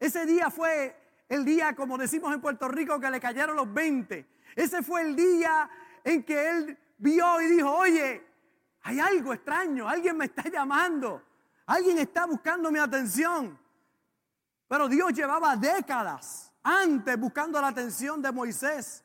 Ese 0.00 0.24
día 0.24 0.48
fue 0.50 0.96
el 1.28 1.44
día, 1.44 1.76
como 1.76 1.98
decimos 1.98 2.32
en 2.32 2.40
Puerto 2.40 2.68
Rico, 2.68 2.98
que 2.98 3.10
le 3.10 3.20
cayeron 3.20 3.54
los 3.54 3.70
20. 3.72 4.26
Ese 4.56 4.82
fue 4.82 5.02
el 5.02 5.14
día 5.14 5.68
en 6.02 6.22
que 6.22 6.50
él 6.50 6.78
vio 6.96 7.42
y 7.42 7.46
dijo, 7.48 7.70
oye, 7.70 8.26
hay 8.80 9.00
algo 9.00 9.34
extraño, 9.34 9.86
alguien 9.86 10.16
me 10.16 10.24
está 10.24 10.48
llamando, 10.48 11.22
alguien 11.66 11.98
está 11.98 12.24
buscando 12.24 12.72
mi 12.72 12.78
atención. 12.78 13.58
Pero 14.68 14.88
Dios 14.88 15.12
llevaba 15.12 15.54
décadas 15.54 16.50
antes 16.62 17.20
buscando 17.20 17.60
la 17.60 17.68
atención 17.68 18.22
de 18.22 18.32
Moisés. 18.32 19.03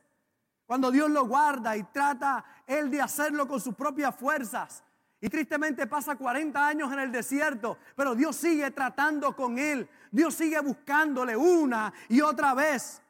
Cuando 0.70 0.92
Dios 0.92 1.10
lo 1.10 1.26
guarda 1.26 1.76
y 1.76 1.82
trata 1.82 2.46
él 2.68 2.92
de 2.92 3.02
hacerlo 3.02 3.48
con 3.48 3.60
sus 3.60 3.74
propias 3.74 4.16
fuerzas. 4.16 4.84
Y 5.20 5.28
tristemente 5.28 5.88
pasa 5.88 6.16
40 6.16 6.68
años 6.68 6.94
en 6.94 7.00
el 7.00 7.12
desierto, 7.12 7.80
pero 7.96 8.14
Dios 8.14 8.36
sigue 8.36 8.70
tratando 8.70 9.36
con 9.36 9.58
él. 9.58 9.90
Dios 10.12 10.36
sigue 10.36 10.60
buscándole 10.60 11.36
una 11.36 11.92
y 12.08 12.22
otra 12.22 12.54
vez. 12.54 13.02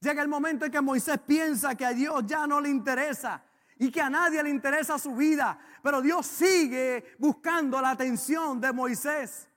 Llega 0.00 0.22
el 0.22 0.26
momento 0.26 0.64
en 0.64 0.72
que 0.72 0.80
Moisés 0.80 1.20
piensa 1.24 1.76
que 1.76 1.86
a 1.86 1.92
Dios 1.92 2.24
ya 2.26 2.48
no 2.48 2.60
le 2.60 2.68
interesa 2.68 3.44
y 3.78 3.88
que 3.88 4.00
a 4.00 4.10
nadie 4.10 4.42
le 4.42 4.50
interesa 4.50 4.98
su 4.98 5.14
vida, 5.14 5.56
pero 5.84 6.02
Dios 6.02 6.26
sigue 6.26 7.14
buscando 7.20 7.80
la 7.80 7.90
atención 7.90 8.60
de 8.60 8.72
Moisés. 8.72 9.48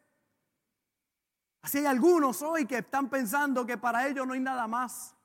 Así 1.63 1.79
hay 1.79 1.87
algunos 1.87 2.43
hoy 2.43 2.67
que 2.67 2.77
están 2.77 3.09
pensando 3.09 3.65
que 3.65 3.79
para 3.79 4.05
ellos 4.05 4.27
no 4.27 4.33
hay 4.33 4.41
nada 4.41 4.67
más. 4.67 5.15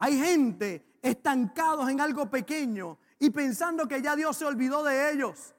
Hay 0.00 0.18
gente 0.18 0.96
estancados 1.02 1.88
en 1.88 2.00
algo 2.00 2.28
pequeño 2.28 2.98
y 3.18 3.30
pensando 3.30 3.86
que 3.86 4.02
ya 4.02 4.16
Dios 4.16 4.36
se 4.36 4.46
olvidó 4.46 4.82
de 4.82 5.12
ellos, 5.12 5.54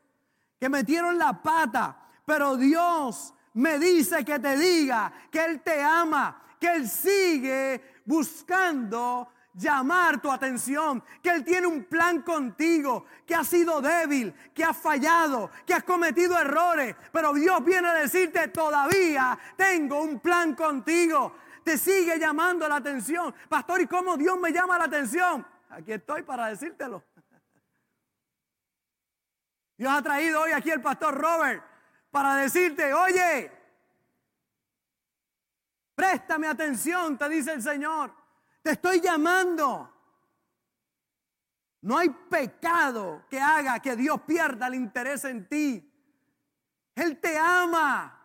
que 0.59 0.67
metieron 0.67 1.17
la 1.17 1.41
pata, 1.41 2.09
pero 2.25 2.57
Dios 2.57 3.33
me 3.53 3.77
dice 3.77 4.25
que 4.25 4.39
te 4.39 4.57
diga 4.57 5.13
que 5.31 5.45
Él 5.45 5.61
te 5.61 5.81
ama, 5.81 6.41
que 6.59 6.73
Él 6.73 6.89
sigue 6.89 8.01
buscando 8.05 9.29
llamar 9.53 10.19
tu 10.19 10.31
atención, 10.31 11.03
que 11.21 11.29
Él 11.29 11.43
tiene 11.43 11.67
un 11.67 11.83
plan 11.83 12.23
contigo, 12.23 13.05
que 13.27 13.35
has 13.35 13.47
sido 13.47 13.79
débil, 13.79 14.33
que 14.55 14.63
has 14.63 14.77
fallado, 14.77 15.51
que 15.67 15.75
has 15.75 15.83
cometido 15.83 16.39
errores, 16.39 16.95
pero 17.11 17.31
Dios 17.33 17.63
viene 17.63 17.89
a 17.89 17.93
decirte 17.93 18.47
todavía 18.47 19.37
tengo 19.55 20.01
un 20.01 20.19
plan 20.19 20.55
contigo 20.55 21.35
te 21.63 21.77
sigue 21.77 22.19
llamando 22.19 22.67
la 22.67 22.77
atención. 22.77 23.33
Pastor, 23.49 23.81
¿y 23.81 23.87
cómo 23.87 24.17
Dios 24.17 24.39
me 24.39 24.51
llama 24.51 24.77
la 24.77 24.85
atención? 24.85 25.45
Aquí 25.69 25.93
estoy 25.93 26.23
para 26.23 26.47
decírtelo. 26.47 27.03
Dios 29.77 29.91
ha 29.91 30.01
traído 30.01 30.41
hoy 30.41 30.51
aquí 30.51 30.69
el 30.69 30.81
pastor 30.81 31.15
Robert 31.15 31.63
para 32.11 32.35
decirte, 32.35 32.93
oye, 32.93 33.51
préstame 35.95 36.47
atención, 36.47 37.17
te 37.17 37.29
dice 37.29 37.53
el 37.53 37.63
Señor. 37.63 38.13
Te 38.61 38.71
estoy 38.71 39.01
llamando. 39.01 39.91
No 41.81 41.97
hay 41.97 42.09
pecado 42.09 43.25
que 43.27 43.39
haga 43.39 43.79
que 43.79 43.95
Dios 43.95 44.21
pierda 44.21 44.67
el 44.67 44.75
interés 44.75 45.23
en 45.25 45.47
ti. 45.47 45.91
Él 46.93 47.19
te 47.19 47.37
ama. 47.37 48.20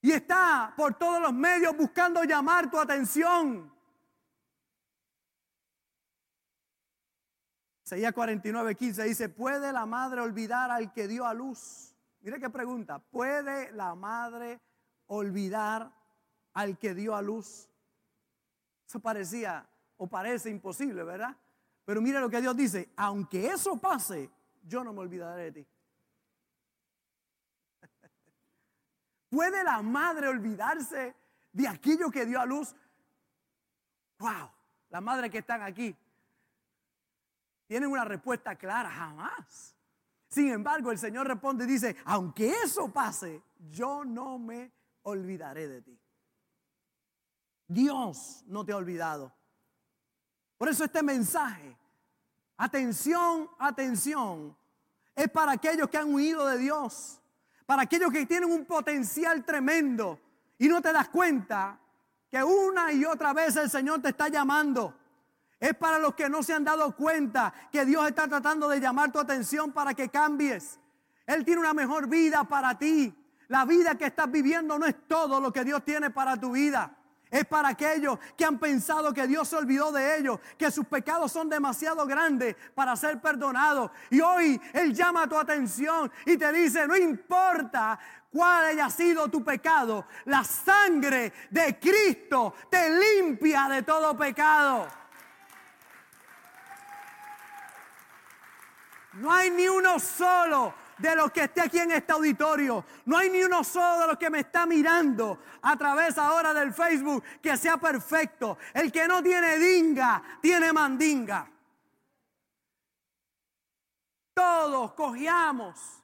Y 0.00 0.12
está 0.12 0.72
por 0.76 0.94
todos 0.94 1.20
los 1.20 1.32
medios 1.32 1.76
buscando 1.76 2.22
llamar 2.22 2.70
tu 2.70 2.78
atención. 2.78 3.72
Seguía 7.82 8.12
49, 8.12 8.74
15 8.74 9.04
dice, 9.04 9.28
¿puede 9.30 9.72
la 9.72 9.86
madre 9.86 10.20
olvidar 10.20 10.70
al 10.70 10.92
que 10.92 11.08
dio 11.08 11.24
a 11.24 11.32
luz? 11.32 11.94
Mire 12.20 12.38
qué 12.38 12.50
pregunta, 12.50 12.98
¿puede 12.98 13.72
la 13.72 13.94
madre 13.94 14.60
olvidar 15.06 15.90
al 16.52 16.78
que 16.78 16.94
dio 16.94 17.14
a 17.14 17.22
luz? 17.22 17.70
Eso 18.86 19.00
parecía 19.00 19.66
o 19.96 20.06
parece 20.06 20.50
imposible, 20.50 21.02
¿verdad? 21.02 21.34
Pero 21.84 22.02
mire 22.02 22.20
lo 22.20 22.28
que 22.28 22.40
Dios 22.42 22.54
dice, 22.54 22.90
aunque 22.96 23.46
eso 23.46 23.78
pase, 23.78 24.30
yo 24.62 24.84
no 24.84 24.92
me 24.92 25.00
olvidaré 25.00 25.44
de 25.44 25.52
ti. 25.52 25.66
¿Puede 29.28 29.62
la 29.62 29.82
madre 29.82 30.28
olvidarse 30.28 31.14
de 31.52 31.68
aquello 31.68 32.10
que 32.10 32.26
dio 32.26 32.40
a 32.40 32.46
luz? 32.46 32.74
¡Wow! 34.18 34.50
Las 34.90 35.02
madres 35.02 35.30
que 35.30 35.38
están 35.38 35.62
aquí 35.62 35.94
tienen 37.66 37.90
una 37.90 38.04
respuesta 38.04 38.56
clara, 38.56 38.90
jamás. 38.90 39.76
Sin 40.28 40.48
embargo, 40.50 40.90
el 40.90 40.98
Señor 40.98 41.26
responde 41.26 41.64
y 41.64 41.68
dice, 41.68 41.96
aunque 42.04 42.50
eso 42.64 42.90
pase, 42.90 43.42
yo 43.70 44.04
no 44.04 44.38
me 44.38 44.72
olvidaré 45.02 45.68
de 45.68 45.82
ti. 45.82 45.98
Dios 47.66 48.42
no 48.46 48.64
te 48.64 48.72
ha 48.72 48.76
olvidado. 48.76 49.32
Por 50.56 50.68
eso 50.68 50.84
este 50.84 51.02
mensaje, 51.02 51.76
atención, 52.56 53.48
atención, 53.58 54.56
es 55.14 55.30
para 55.30 55.52
aquellos 55.52 55.88
que 55.88 55.98
han 55.98 56.12
huido 56.12 56.46
de 56.46 56.58
Dios 56.58 57.20
para 57.68 57.82
aquellos 57.82 58.10
que 58.10 58.24
tienen 58.24 58.50
un 58.50 58.64
potencial 58.64 59.44
tremendo 59.44 60.18
y 60.56 60.68
no 60.68 60.80
te 60.80 60.90
das 60.90 61.10
cuenta 61.10 61.78
que 62.30 62.42
una 62.42 62.90
y 62.94 63.04
otra 63.04 63.34
vez 63.34 63.56
el 63.56 63.68
Señor 63.68 64.00
te 64.00 64.08
está 64.08 64.28
llamando. 64.28 64.94
Es 65.60 65.74
para 65.74 65.98
los 65.98 66.14
que 66.14 66.30
no 66.30 66.42
se 66.42 66.54
han 66.54 66.64
dado 66.64 66.96
cuenta 66.96 67.52
que 67.70 67.84
Dios 67.84 68.08
está 68.08 68.26
tratando 68.26 68.70
de 68.70 68.80
llamar 68.80 69.12
tu 69.12 69.18
atención 69.18 69.70
para 69.70 69.92
que 69.92 70.08
cambies. 70.08 70.80
Él 71.26 71.44
tiene 71.44 71.60
una 71.60 71.74
mejor 71.74 72.08
vida 72.08 72.44
para 72.44 72.78
ti. 72.78 73.14
La 73.48 73.66
vida 73.66 73.96
que 73.96 74.06
estás 74.06 74.30
viviendo 74.30 74.78
no 74.78 74.86
es 74.86 75.06
todo 75.06 75.38
lo 75.38 75.52
que 75.52 75.62
Dios 75.62 75.84
tiene 75.84 76.08
para 76.08 76.38
tu 76.38 76.52
vida. 76.52 76.96
Es 77.30 77.44
para 77.44 77.68
aquellos 77.68 78.18
que 78.36 78.44
han 78.44 78.58
pensado 78.58 79.12
que 79.12 79.26
Dios 79.26 79.48
se 79.48 79.56
olvidó 79.56 79.92
de 79.92 80.18
ellos, 80.18 80.40
que 80.56 80.70
sus 80.70 80.86
pecados 80.86 81.32
son 81.32 81.48
demasiado 81.48 82.06
grandes 82.06 82.56
para 82.74 82.96
ser 82.96 83.20
perdonados. 83.20 83.90
Y 84.10 84.20
hoy 84.20 84.60
Él 84.72 84.94
llama 84.94 85.28
tu 85.28 85.36
atención 85.36 86.10
y 86.24 86.36
te 86.36 86.50
dice, 86.52 86.86
no 86.86 86.96
importa 86.96 87.98
cuál 88.32 88.66
haya 88.66 88.88
sido 88.90 89.28
tu 89.28 89.42
pecado, 89.44 90.06
la 90.26 90.44
sangre 90.44 91.32
de 91.50 91.78
Cristo 91.78 92.54
te 92.70 92.90
limpia 92.90 93.68
de 93.68 93.82
todo 93.82 94.16
pecado. 94.16 94.86
No 99.14 99.32
hay 99.32 99.50
ni 99.50 99.66
uno 99.68 99.98
solo 99.98 100.74
de 100.98 101.14
los 101.16 101.30
que 101.30 101.44
esté 101.44 101.62
aquí 101.62 101.78
en 101.78 101.92
este 101.92 102.12
auditorio. 102.12 102.84
No 103.06 103.16
hay 103.16 103.30
ni 103.30 103.42
uno 103.42 103.64
solo 103.64 104.00
de 104.00 104.06
los 104.08 104.18
que 104.18 104.30
me 104.30 104.40
está 104.40 104.66
mirando 104.66 105.40
a 105.62 105.76
través 105.76 106.18
ahora 106.18 106.52
del 106.52 106.72
Facebook 106.72 107.22
que 107.40 107.56
sea 107.56 107.76
perfecto. 107.76 108.58
El 108.74 108.92
que 108.92 109.06
no 109.06 109.22
tiene 109.22 109.58
dinga, 109.58 110.22
tiene 110.40 110.72
mandinga. 110.72 111.50
Todos 114.34 114.92
cogiamos 114.92 116.02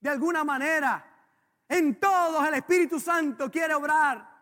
de 0.00 0.10
alguna 0.10 0.44
manera. 0.44 1.04
En 1.68 2.00
todos 2.00 2.46
el 2.46 2.54
Espíritu 2.54 2.98
Santo 2.98 3.50
quiere 3.50 3.74
obrar. 3.74 4.37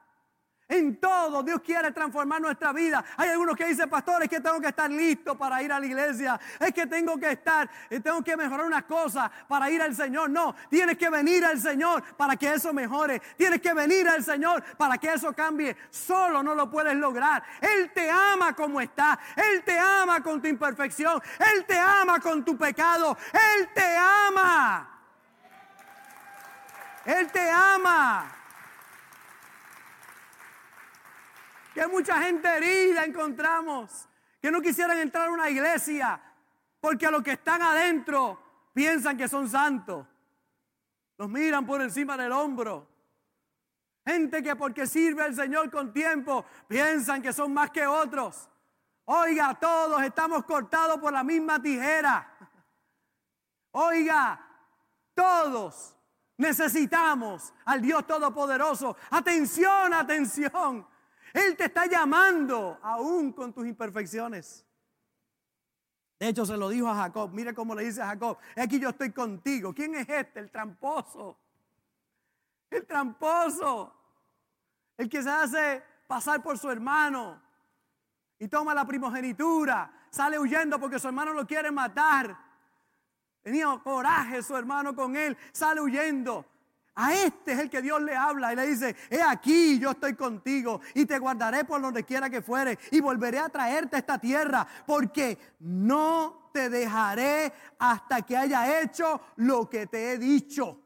En 0.69 0.97
todo 0.97 1.45
Dios 1.45 1.61
quiere 1.61 1.93
transformar 1.93 2.41
nuestra 2.41 2.73
vida. 2.73 3.05
Hay 3.17 3.29
algunos 3.29 3.57
que 3.57 3.67
dicen, 3.67 3.89
pastor, 3.89 4.25
es 4.25 4.29
que 4.29 4.41
tengo 4.41 4.61
que 4.61 4.67
estar 4.69 4.91
listo 4.91 5.39
para 5.39 5.63
ir 5.63 5.71
a 5.71 5.79
la 5.79 5.87
iglesia. 5.87 6.41
Es 6.59 6.73
que 6.73 6.87
tengo 6.87 7.17
que 7.19 7.31
estar, 7.31 7.71
eh, 7.89 8.01
tengo 8.01 8.21
que 8.23 8.37
mejorar 8.37 8.67
una 8.67 8.83
cosa 8.83 9.31
para 9.47 9.71
ir 9.71 9.81
al 9.81 9.95
Señor. 9.95 10.29
No, 10.29 10.57
tienes 10.69 10.99
que 10.99 11.09
venir 11.09 11.45
al 11.45 11.61
Señor 11.61 12.03
para 12.17 12.35
que 12.37 12.53
eso 12.53 12.73
mejore. 12.73 13.23
Tienes 13.37 13.61
que 13.61 13.73
venir 13.75 14.09
al 14.09 14.25
Señor 14.25 14.63
para 14.77 14.99
que 14.99 15.13
eso 15.13 15.33
cambie. 15.33 15.77
Solo 15.91 16.43
no 16.43 16.53
lo 16.53 16.69
puedes 16.69 16.97
lograr. 16.97 17.45
Él 17.61 17.93
te 17.95 18.11
ama 18.11 18.53
como 18.55 18.81
está. 18.81 19.21
Él 19.37 19.63
te 19.65 19.79
ama 19.79 20.21
con 20.21 20.43
tu 20.43 20.49
imperfección. 20.49 21.23
Él 21.55 21.65
te 21.65 21.79
ama 21.79 22.19
con 22.19 22.45
tu 22.45 22.57
pecado. 22.57 23.17
Él 23.33 23.69
te 23.73 23.97
ama. 23.97 24.91
Él 27.05 27.31
te 27.31 27.51
ama. 27.51 28.46
Que 31.77 31.87
mucha 31.89 32.23
gente 32.23 32.49
herida 32.49 33.05
encontramos, 33.05 34.09
que 34.41 34.51
no 34.51 34.63
quisieran 34.63 34.97
entrar 34.97 35.29
a 35.29 35.31
una 35.31 35.51
iglesia, 35.51 36.19
porque 36.81 37.11
los 37.11 37.23
que 37.23 37.33
están 37.33 37.61
adentro 37.61 38.71
piensan 38.73 39.15
que 39.19 39.29
son 39.29 39.47
santos. 39.47 40.07
Los 41.19 41.29
miran 41.29 41.67
por 41.67 41.83
encima 41.83 42.17
del 42.17 42.33
hombro. 42.33 42.89
Gente 44.07 44.43
que 44.43 44.57
porque 44.57 44.87
sirve 44.87 45.25
al 45.25 45.35
Señor 45.35 45.71
con 45.71 45.93
tiempo 45.93 46.47
piensan 46.67 47.21
que 47.21 47.35
son 47.35 47.53
más 47.53 47.71
que 47.71 47.87
otros. 47.87 48.49
Oiga, 49.05 49.53
todos 49.61 50.03
estamos 50.03 50.45
cortados 50.47 50.99
por 50.99 51.13
la 51.13 51.23
misma 51.23 51.61
tijera. 51.61 52.39
Oiga, 53.73 54.41
todos 55.13 55.95
necesitamos 56.39 57.53
al 57.67 57.83
Dios 57.83 58.07
Todopoderoso. 58.07 58.97
Atención, 59.11 59.93
atención. 59.93 60.87
Él 61.37 61.55
te 61.55 61.67
está 61.67 61.85
llamando 61.85 62.79
aún 62.83 63.31
con 63.31 63.53
tus 63.53 63.67
imperfecciones. 63.67 64.65
De 66.19 66.29
hecho, 66.29 66.47
se 66.47 66.57
lo 66.57 66.71
dijo 66.71 66.89
a 66.89 66.95
Jacob. 66.95 67.31
Mire 67.31 67.53
cómo 67.53 67.75
le 67.75 67.85
dice 67.85 68.01
a 68.01 68.07
Jacob. 68.07 68.39
Aquí 68.57 68.81
yo 68.81 68.89
estoy 68.89 69.13
contigo. 69.13 69.75
¿Quién 69.75 69.95
es 69.97 70.09
este? 70.09 70.41
El 70.41 70.51
tramposo. 70.51 71.39
El 72.71 72.87
tramposo. 72.87 73.93
El 74.97 75.11
que 75.11 75.23
se 75.23 75.29
hace 75.29 75.83
pasar 76.07 76.43
por 76.43 76.57
su 76.57 76.71
hermano. 76.71 77.43
Y 78.39 78.49
toma 78.49 78.73
la 78.73 78.87
primogenitura. 78.87 80.07
Sale 80.09 80.39
huyendo 80.39 80.81
porque 80.81 80.99
su 80.99 81.07
hermano 81.07 81.35
lo 81.35 81.47
quiere 81.47 81.71
matar. 81.71 82.35
Tenía 83.43 83.79
coraje 83.85 84.43
su 84.43 84.57
hermano 84.57 84.97
con 84.97 85.15
él. 85.15 85.37
Sale 85.53 85.83
huyendo. 85.83 86.47
A 86.97 87.15
este 87.15 87.53
es 87.53 87.59
el 87.59 87.69
que 87.69 87.83
Dios 87.83 88.01
le 88.01 88.17
habla 88.17 88.53
y 88.53 88.57
le 88.57 88.67
dice, 88.67 88.97
he 89.11 89.21
aquí, 89.21 89.79
yo 89.79 89.91
estoy 89.91 90.15
contigo 90.15 90.81
y 90.95 91.05
te 91.05 91.19
guardaré 91.19 91.65
por 91.65 91.81
donde 91.83 92.05
quiera 92.05 92.31
que 92.31 92.41
fuere 92.41 92.79
y 92.91 93.01
volveré 93.01 93.39
a 93.39 93.51
traerte 93.51 93.97
a 93.97 93.99
esta 93.99 94.19
tierra 94.19 94.67
porque 94.87 95.57
no 95.61 96.51
te 96.55 96.71
dejaré 96.71 97.53
hasta 97.79 98.23
que 98.23 98.35
haya 98.35 98.81
hecho 98.81 99.21
lo 99.37 99.69
que 99.69 99.87
te 99.87 100.13
he 100.13 100.19
dicho. 100.19 100.81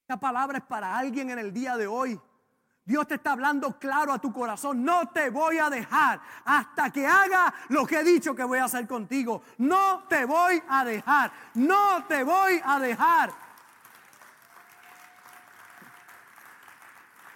Esta 0.00 0.18
palabra 0.18 0.56
es 0.56 0.64
para 0.64 0.96
alguien 0.96 1.28
en 1.28 1.38
el 1.38 1.52
día 1.52 1.76
de 1.76 1.86
hoy. 1.86 2.18
Dios 2.82 3.06
te 3.06 3.16
está 3.16 3.32
hablando 3.32 3.78
claro 3.78 4.10
a 4.12 4.18
tu 4.18 4.32
corazón. 4.32 4.84
No 4.84 5.08
te 5.08 5.28
voy 5.28 5.58
a 5.58 5.68
dejar 5.68 6.20
hasta 6.46 6.90
que 6.90 7.06
haga 7.06 7.52
lo 7.68 7.86
que 7.86 8.00
he 8.00 8.04
dicho 8.04 8.34
que 8.34 8.44
voy 8.44 8.58
a 8.58 8.64
hacer 8.64 8.86
contigo. 8.86 9.42
No 9.58 10.04
te 10.08 10.24
voy 10.24 10.62
a 10.66 10.84
dejar. 10.84 11.30
No 11.54 12.04
te 12.06 12.24
voy 12.24 12.60
a 12.64 12.78
dejar. 12.78 13.43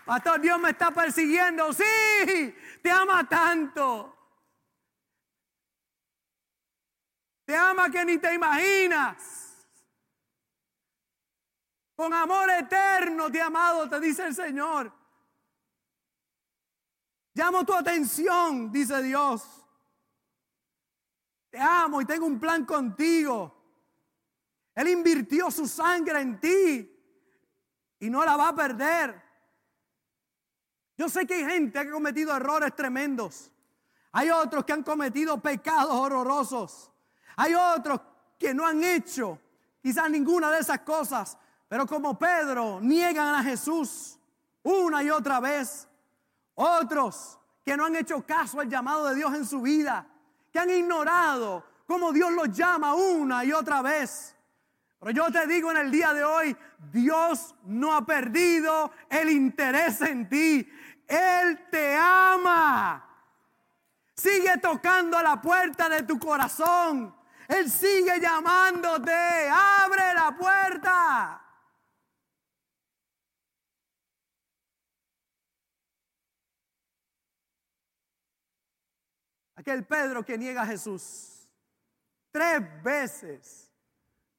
Pastor, 0.09 0.41
Dios 0.41 0.59
me 0.59 0.71
está 0.71 0.91
persiguiendo. 0.91 1.71
Sí, 1.71 2.55
te 2.83 2.91
ama 2.91 3.29
tanto. 3.29 4.17
Te 7.45 7.55
ama 7.55 7.91
que 7.91 8.07
ni 8.07 8.17
te 8.17 8.33
imaginas. 8.33 9.69
Con 11.95 12.15
amor 12.15 12.49
eterno 12.49 13.31
te 13.31 13.37
he 13.37 13.43
amado, 13.43 13.87
te 13.87 14.01
dice 14.01 14.27
el 14.27 14.35
Señor. 14.35 14.91
Llamo 17.35 17.67
tu 17.67 17.75
atención, 17.75 18.73
dice 18.73 19.03
Dios. 19.03 19.47
Te 21.51 21.59
amo 21.61 22.01
y 22.01 22.07
tengo 22.07 22.25
un 22.25 22.41
plan 22.41 22.65
contigo. 22.65 23.55
Él 24.75 24.89
invirtió 24.89 25.51
su 25.51 25.69
sangre 25.69 26.23
en 26.23 26.41
ti 26.41 26.99
y 27.99 28.09
no 28.09 28.25
la 28.25 28.39
va 28.39 28.49
a 28.49 28.55
perder. 28.55 29.28
Yo 30.99 31.09
sé 31.09 31.27
que 31.27 31.35
hay 31.35 31.45
gente 31.45 31.81
que 31.81 31.89
ha 31.89 31.93
cometido 31.93 32.37
errores 32.37 32.75
tremendos. 32.75 33.53
Hay 34.11 34.31
otros 34.31 34.65
que 34.65 34.73
han 34.73 34.83
cometido 34.83 35.41
pecados 35.41 35.93
horrorosos. 35.93 36.91
Hay 37.37 37.55
otros 37.55 38.01
que 38.37 38.53
no 38.53 38.67
han 38.67 38.83
hecho 38.83 39.39
quizás 39.81 40.11
ninguna 40.11 40.51
de 40.51 40.59
esas 40.59 40.81
cosas. 40.81 41.39
Pero 41.69 41.87
como 41.87 42.19
Pedro 42.19 42.81
niegan 42.81 43.37
a 43.37 43.45
Jesús 43.45 44.19
una 44.65 45.05
y 45.05 45.11
otra 45.11 45.39
vez. 45.39 45.87
Otros 46.57 47.39
que 47.65 47.77
no 47.77 47.87
han 47.87 47.95
hecho 47.95 48.27
caso 48.27 48.59
al 48.59 48.69
llamado 48.69 49.07
de 49.07 49.15
Dios 49.15 49.33
en 49.35 49.47
su 49.47 49.61
vida. 49.61 50.05
Que 50.53 50.59
han 50.59 50.71
ignorado 50.71 51.65
cómo 51.87 52.13
Dios 52.13 52.33
los 52.33 52.51
llama 52.51 52.95
una 52.95 53.45
y 53.45 53.53
otra 53.53 53.83
vez. 53.83 54.35
Pero 54.99 55.13
yo 55.13 55.31
te 55.31 55.47
digo 55.47 55.71
en 55.71 55.77
el 55.77 55.91
día 55.93 56.13
de 56.13 56.25
hoy, 56.25 56.57
Dios 56.91 57.55
no 57.65 57.95
ha 57.95 58.05
perdido 58.05 58.91
el 59.09 59.31
interés 59.31 60.01
en 60.01 60.29
ti. 60.29 60.69
Él 61.09 61.69
te 61.71 61.97
ama. 61.97 63.05
Sigue 64.15 64.59
tocando 64.59 65.17
a 65.17 65.23
la 65.23 65.41
puerta 65.41 65.89
de 65.89 66.03
tu 66.03 66.19
corazón. 66.19 67.15
Él 67.49 67.71
sigue 67.71 68.21
llamándote. 68.21 69.11
Abre 69.51 70.15
la 70.15 70.37
puerta. 70.39 71.45
Aquel 79.57 79.85
Pedro 79.87 80.25
que 80.25 80.39
niega 80.39 80.63
a 80.63 80.67
Jesús 80.67 81.49
tres 82.31 82.83
veces 82.83 83.73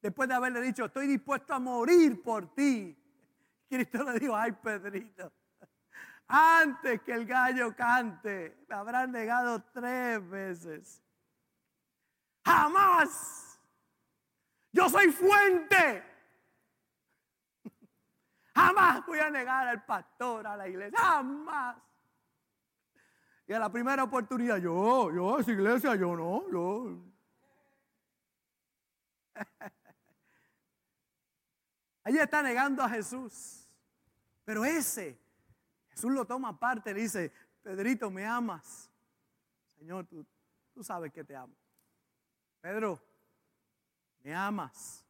después 0.01 0.29
de 0.29 0.35
haberle 0.35 0.61
dicho, 0.61 0.85
estoy 0.85 1.07
dispuesto 1.07 1.53
a 1.53 1.59
morir 1.59 2.21
por 2.21 2.53
ti. 2.53 2.95
Cristo 3.67 4.03
le 4.03 4.19
dijo, 4.19 4.35
ay 4.35 4.51
Pedrito, 4.53 5.31
antes 6.29 7.01
que 7.01 7.11
el 7.11 7.25
gallo 7.25 7.75
cante, 7.75 8.63
me 8.69 8.75
habrán 8.75 9.11
negado 9.11 9.63
tres 9.73 10.29
veces. 10.29 11.03
Jamás. 12.45 13.59
Yo 14.71 14.87
soy 14.89 15.11
fuente. 15.11 16.03
Jamás 18.53 19.03
voy 19.07 19.17
a 19.19 19.31
negar 19.31 19.67
al 19.67 19.83
pastor, 19.83 20.45
a 20.45 20.55
la 20.55 20.67
iglesia. 20.67 20.99
Jamás. 20.99 21.77
Y 23.47 23.53
a 23.53 23.57
la 23.57 23.71
primera 23.71 24.03
oportunidad, 24.03 24.57
yo, 24.57 25.11
yo, 25.11 25.39
esa 25.39 25.51
iglesia, 25.51 25.95
yo 25.95 26.15
no, 26.15 26.47
yo. 26.51 26.95
Ella 32.05 32.23
está 32.23 32.43
negando 32.43 32.83
a 32.83 32.89
Jesús. 32.89 33.67
Pero 34.45 34.63
ese 34.63 35.28
Jesús 35.99 36.13
lo 36.13 36.23
toma 36.23 36.47
aparte 36.47 36.93
le 36.93 37.01
dice, 37.01 37.29
Pedrito, 37.61 38.09
¿me 38.09 38.25
amas? 38.25 38.89
Señor, 39.77 40.05
tú, 40.05 40.25
tú 40.73 40.81
sabes 40.81 41.11
que 41.11 41.25
te 41.25 41.35
amo. 41.35 41.53
Pedro, 42.61 42.97
¿me 44.23 44.33
amas? 44.33 45.03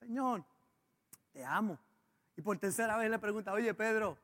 Señor, 0.00 0.42
te 1.30 1.44
amo. 1.44 1.78
Y 2.38 2.40
por 2.40 2.56
tercera 2.56 2.96
vez 2.96 3.10
le 3.10 3.18
pregunta, 3.18 3.52
oye 3.52 3.74
Pedro, 3.74 4.16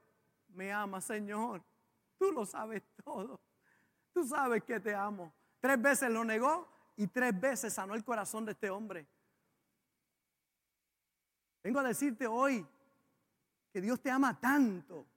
¿me 0.55 0.73
amas, 0.73 1.05
Señor? 1.05 1.63
Tú 2.19 2.33
lo 2.33 2.47
sabes 2.47 2.83
todo. 3.05 3.39
Tú 4.15 4.27
sabes 4.27 4.65
que 4.65 4.81
te 4.81 4.95
amo. 4.95 5.35
Tres 5.61 5.83
veces 5.83 6.11
lo 6.11 6.25
negó 6.25 6.67
y 6.97 7.09
tres 7.09 7.39
veces 7.39 7.75
sanó 7.75 7.95
el 7.95 8.03
corazón 8.03 8.47
de 8.47 8.53
este 8.53 8.71
hombre. 8.71 9.07
Vengo 11.63 11.81
a 11.81 11.83
decirte 11.83 12.27
hoy 12.27 12.67
que 13.71 13.83
Dios 13.83 14.01
te 14.01 14.11
ama 14.11 14.41
tanto 14.41 15.12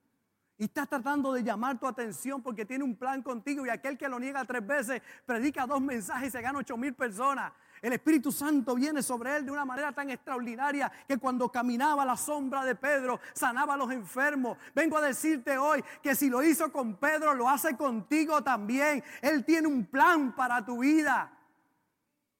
y 0.57 0.65
está 0.65 0.85
tratando 0.85 1.33
de 1.33 1.43
llamar 1.43 1.77
tu 1.79 1.85
atención 1.85 2.41
porque 2.41 2.65
tiene 2.65 2.83
un 2.83 2.95
plan 2.95 3.21
contigo 3.21 3.65
y 3.65 3.69
aquel 3.69 3.97
que 3.97 4.07
lo 4.07 4.19
niega 4.19 4.45
tres 4.45 4.65
veces 4.65 5.01
predica 5.25 5.65
dos 5.65 5.81
mensajes 5.81 6.29
y 6.29 6.31
se 6.31 6.41
gana 6.41 6.59
ocho 6.59 6.77
mil 6.77 6.93
personas. 6.93 7.51
El 7.81 7.93
Espíritu 7.93 8.31
Santo 8.31 8.73
viene 8.73 9.03
sobre 9.03 9.35
él 9.35 9.45
de 9.45 9.51
una 9.51 9.65
manera 9.65 9.91
tan 9.91 10.09
extraordinaria 10.09 10.91
que 11.07 11.17
cuando 11.17 11.51
caminaba 11.51 12.03
a 12.03 12.05
la 12.05 12.17
sombra 12.17 12.63
de 12.63 12.73
Pedro 12.73 13.19
sanaba 13.33 13.73
a 13.73 13.77
los 13.77 13.91
enfermos. 13.91 14.57
Vengo 14.73 14.97
a 14.97 15.01
decirte 15.01 15.57
hoy 15.57 15.83
que 16.01 16.15
si 16.15 16.29
lo 16.29 16.41
hizo 16.41 16.71
con 16.71 16.95
Pedro, 16.95 17.35
lo 17.35 17.49
hace 17.49 17.75
contigo 17.75 18.41
también. 18.41 19.03
Él 19.21 19.43
tiene 19.43 19.67
un 19.67 19.85
plan 19.85 20.33
para 20.35 20.65
tu 20.65 20.79
vida 20.79 21.31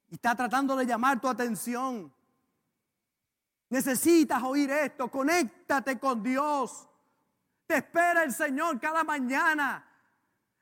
y 0.10 0.16
está 0.16 0.36
tratando 0.36 0.76
de 0.76 0.86
llamar 0.86 1.20
tu 1.20 1.28
atención. 1.28 2.12
Necesitas 3.70 4.42
oír 4.42 4.72
esto, 4.72 5.10
conéctate 5.10 6.00
con 6.00 6.24
Dios. 6.24 6.88
Te 7.66 7.76
espera 7.78 8.24
el 8.24 8.34
Señor 8.34 8.80
cada 8.80 9.04
mañana. 9.04 9.86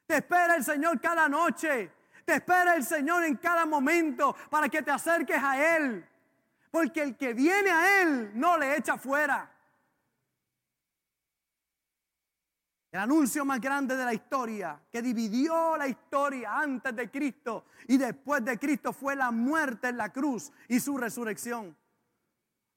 Te 0.05 0.17
espera 0.17 0.55
el 0.55 0.63
Señor 0.63 0.99
cada 1.01 1.27
noche. 1.27 1.91
Te 2.25 2.35
espera 2.35 2.75
el 2.75 2.83
Señor 2.83 3.23
en 3.23 3.37
cada 3.37 3.65
momento 3.65 4.35
para 4.49 4.69
que 4.69 4.81
te 4.81 4.91
acerques 4.91 5.41
a 5.41 5.77
Él. 5.77 6.07
Porque 6.71 7.03
el 7.03 7.17
que 7.17 7.33
viene 7.33 7.69
a 7.69 8.01
Él 8.01 8.31
no 8.33 8.57
le 8.57 8.77
echa 8.77 8.97
fuera. 8.97 9.53
El 12.93 12.99
anuncio 12.99 13.43
más 13.43 13.59
grande 13.59 13.97
de 13.97 14.05
la 14.05 14.13
historia, 14.13 14.79
que 14.91 15.01
dividió 15.01 15.75
la 15.77 15.87
historia 15.87 16.59
antes 16.59 16.95
de 16.95 17.09
Cristo 17.09 17.65
y 17.87 17.97
después 17.97 18.45
de 18.45 18.59
Cristo, 18.59 18.93
fue 18.93 19.15
la 19.15 19.31
muerte 19.31 19.87
en 19.87 19.97
la 19.97 20.13
cruz 20.13 20.51
y 20.67 20.79
su 20.79 20.95
resurrección. 20.95 21.75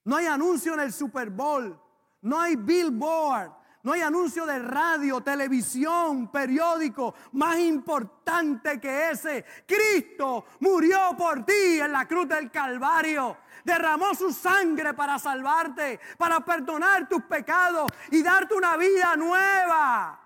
No 0.05 0.17
hay 0.17 0.25
anuncio 0.25 0.73
en 0.73 0.81
el 0.81 0.93
Super 0.95 1.29
Bowl, 1.29 1.79
no 2.23 2.41
hay 2.41 2.57
billboard, 2.57 3.53
no 3.87 3.93
hay 3.93 4.01
anuncio 4.01 4.45
de 4.45 4.59
radio, 4.59 5.21
televisión, 5.21 6.27
periódico 6.27 7.15
más 7.35 7.57
importante 7.61 8.81
que 8.81 9.11
ese. 9.13 9.45
Cristo 9.65 10.45
murió 10.59 11.15
por 11.17 11.47
ti 11.47 11.79
en 11.81 11.93
la 11.93 12.05
cruz 12.09 12.29
del 12.29 12.51
Calvario 12.51 13.37
derramó 13.63 14.13
su 14.13 14.33
sangre 14.33 14.93
para 14.93 15.21
salvarte, 15.21 16.01
para 16.19 16.41
perdonar 16.41 17.09
tus 17.09 17.23
pecados 17.23 17.89
y 18.11 18.25
darte 18.25 18.55
una 18.55 18.77
vida 18.77 19.15
nueva. 19.15 20.21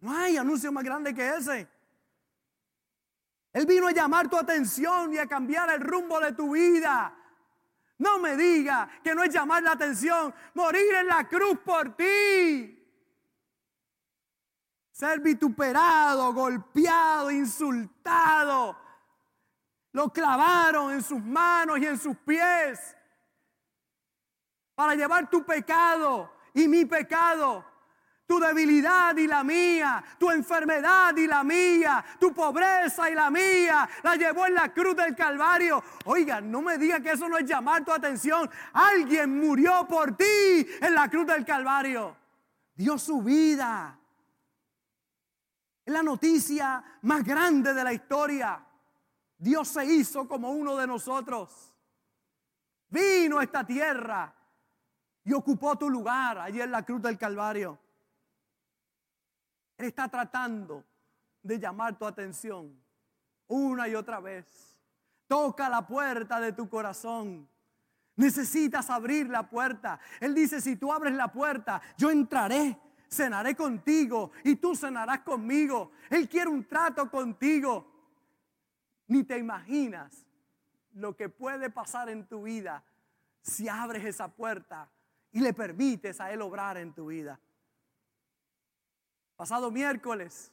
No 0.00 0.14
hay 0.14 0.36
anuncio 0.36 0.70
más 0.70 0.84
grande 0.84 1.14
que 1.14 1.30
ese. 1.30 1.66
Él 3.54 3.64
vino 3.64 3.86
a 3.88 3.92
llamar 3.92 4.28
tu 4.28 4.36
atención 4.36 5.14
y 5.14 5.18
a 5.18 5.26
cambiar 5.26 5.70
el 5.70 5.80
rumbo 5.80 6.20
de 6.20 6.32
tu 6.32 6.52
vida. 6.52 7.17
No 7.98 8.18
me 8.18 8.36
diga 8.36 8.88
que 9.02 9.14
no 9.14 9.22
es 9.22 9.32
llamar 9.32 9.62
la 9.62 9.72
atención, 9.72 10.32
morir 10.54 10.94
en 10.94 11.08
la 11.08 11.28
cruz 11.28 11.58
por 11.64 11.96
ti. 11.96 12.74
Ser 14.92 15.20
vituperado, 15.20 16.32
golpeado, 16.32 17.30
insultado, 17.30 18.76
lo 19.92 20.12
clavaron 20.12 20.92
en 20.92 21.02
sus 21.02 21.22
manos 21.22 21.78
y 21.78 21.86
en 21.86 21.98
sus 21.98 22.16
pies 22.18 22.96
para 24.74 24.94
llevar 24.94 25.28
tu 25.28 25.44
pecado 25.44 26.32
y 26.54 26.68
mi 26.68 26.84
pecado, 26.84 27.64
tu 28.28 28.38
debilidad 28.38 29.16
y 29.16 29.26
la 29.26 29.42
mía, 29.42 30.04
tu 30.18 30.30
enfermedad 30.30 31.16
y 31.16 31.26
la 31.26 31.42
mía, 31.42 32.04
tu 32.20 32.34
pobreza 32.34 33.08
y 33.08 33.14
la 33.14 33.30
mía, 33.30 33.88
la 34.02 34.16
llevó 34.16 34.46
en 34.46 34.52
la 34.52 34.70
cruz 34.70 34.94
del 34.94 35.16
Calvario. 35.16 35.82
Oiga, 36.04 36.38
no 36.38 36.60
me 36.60 36.76
diga 36.76 37.00
que 37.00 37.12
eso 37.12 37.26
no 37.26 37.38
es 37.38 37.46
llamar 37.46 37.86
tu 37.86 37.90
atención. 37.90 38.48
Alguien 38.74 39.40
murió 39.40 39.88
por 39.88 40.14
ti 40.14 40.24
en 40.78 40.94
la 40.94 41.08
cruz 41.08 41.26
del 41.26 41.42
Calvario. 41.46 42.14
Dio 42.74 42.98
su 42.98 43.22
vida. 43.22 43.98
Es 45.86 45.92
la 45.92 46.02
noticia 46.02 46.84
más 47.00 47.24
grande 47.24 47.72
de 47.72 47.82
la 47.82 47.94
historia. 47.94 48.62
Dios 49.38 49.68
se 49.68 49.86
hizo 49.86 50.28
como 50.28 50.50
uno 50.50 50.76
de 50.76 50.86
nosotros. 50.86 51.72
Vino 52.90 53.38
a 53.38 53.44
esta 53.44 53.64
tierra 53.64 54.34
y 55.24 55.32
ocupó 55.32 55.78
tu 55.78 55.88
lugar 55.88 56.36
allí 56.36 56.60
en 56.60 56.70
la 56.70 56.82
cruz 56.84 57.00
del 57.00 57.16
Calvario. 57.16 57.87
Él 59.78 59.86
está 59.86 60.08
tratando 60.08 60.84
de 61.42 61.58
llamar 61.58 61.96
tu 61.96 62.04
atención 62.04 62.78
una 63.46 63.88
y 63.88 63.94
otra 63.94 64.20
vez. 64.20 64.46
Toca 65.26 65.68
la 65.68 65.86
puerta 65.86 66.40
de 66.40 66.52
tu 66.52 66.68
corazón. 66.68 67.48
Necesitas 68.16 68.90
abrir 68.90 69.28
la 69.28 69.48
puerta. 69.48 70.00
Él 70.20 70.34
dice, 70.34 70.60
si 70.60 70.76
tú 70.76 70.92
abres 70.92 71.14
la 71.14 71.32
puerta, 71.32 71.80
yo 71.96 72.10
entraré, 72.10 72.78
cenaré 73.08 73.54
contigo 73.54 74.32
y 74.44 74.56
tú 74.56 74.74
cenarás 74.74 75.20
conmigo. 75.20 75.92
Él 76.10 76.28
quiere 76.28 76.50
un 76.50 76.64
trato 76.64 77.10
contigo. 77.10 77.94
Ni 79.06 79.24
te 79.24 79.38
imaginas 79.38 80.26
lo 80.94 81.16
que 81.16 81.28
puede 81.28 81.70
pasar 81.70 82.08
en 82.08 82.26
tu 82.26 82.42
vida 82.42 82.84
si 83.40 83.68
abres 83.68 84.04
esa 84.04 84.28
puerta 84.28 84.90
y 85.30 85.40
le 85.40 85.54
permites 85.54 86.20
a 86.20 86.32
Él 86.32 86.42
obrar 86.42 86.76
en 86.76 86.92
tu 86.92 87.06
vida. 87.06 87.38
Pasado 89.38 89.70
miércoles, 89.70 90.50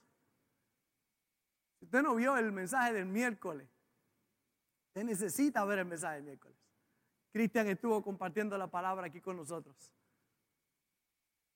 si 1.80 1.86
usted 1.86 2.04
no 2.04 2.14
vio 2.14 2.38
el 2.38 2.52
mensaje 2.52 2.94
del 2.94 3.08
miércoles, 3.08 3.68
usted 4.90 5.04
necesita 5.04 5.66
ver 5.66 5.80
el 5.80 5.86
mensaje 5.86 6.18
del 6.18 6.24
miércoles. 6.24 6.56
Cristian 7.32 7.66
estuvo 7.68 8.04
compartiendo 8.04 8.56
la 8.60 8.68
palabra 8.68 9.08
aquí 9.08 9.22
con 9.22 9.38
nosotros. 9.38 9.92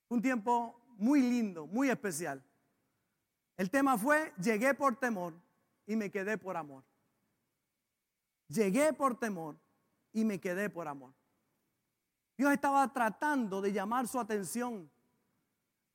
Un 0.08 0.24
tiempo 0.24 0.82
muy 0.98 1.22
lindo, 1.22 1.68
muy 1.68 1.92
especial. 1.92 2.44
El 3.58 3.70
tema 3.70 3.96
fue, 3.96 4.34
llegué 4.42 4.74
por 4.74 4.96
temor 4.96 5.36
y 5.86 5.96
me 5.96 6.10
quedé 6.10 6.36
por 6.40 6.58
amor. 6.58 6.84
Llegué 8.48 8.92
por 8.92 9.20
temor 9.20 9.56
y 10.14 10.26
me 10.26 10.40
quedé 10.40 10.72
por 10.72 10.88
amor. 10.88 11.14
Dios 12.36 12.52
estaba 12.52 12.92
tratando 12.92 13.62
de 13.62 13.72
llamar 13.72 14.08
su 14.08 14.20
atención. 14.20 14.90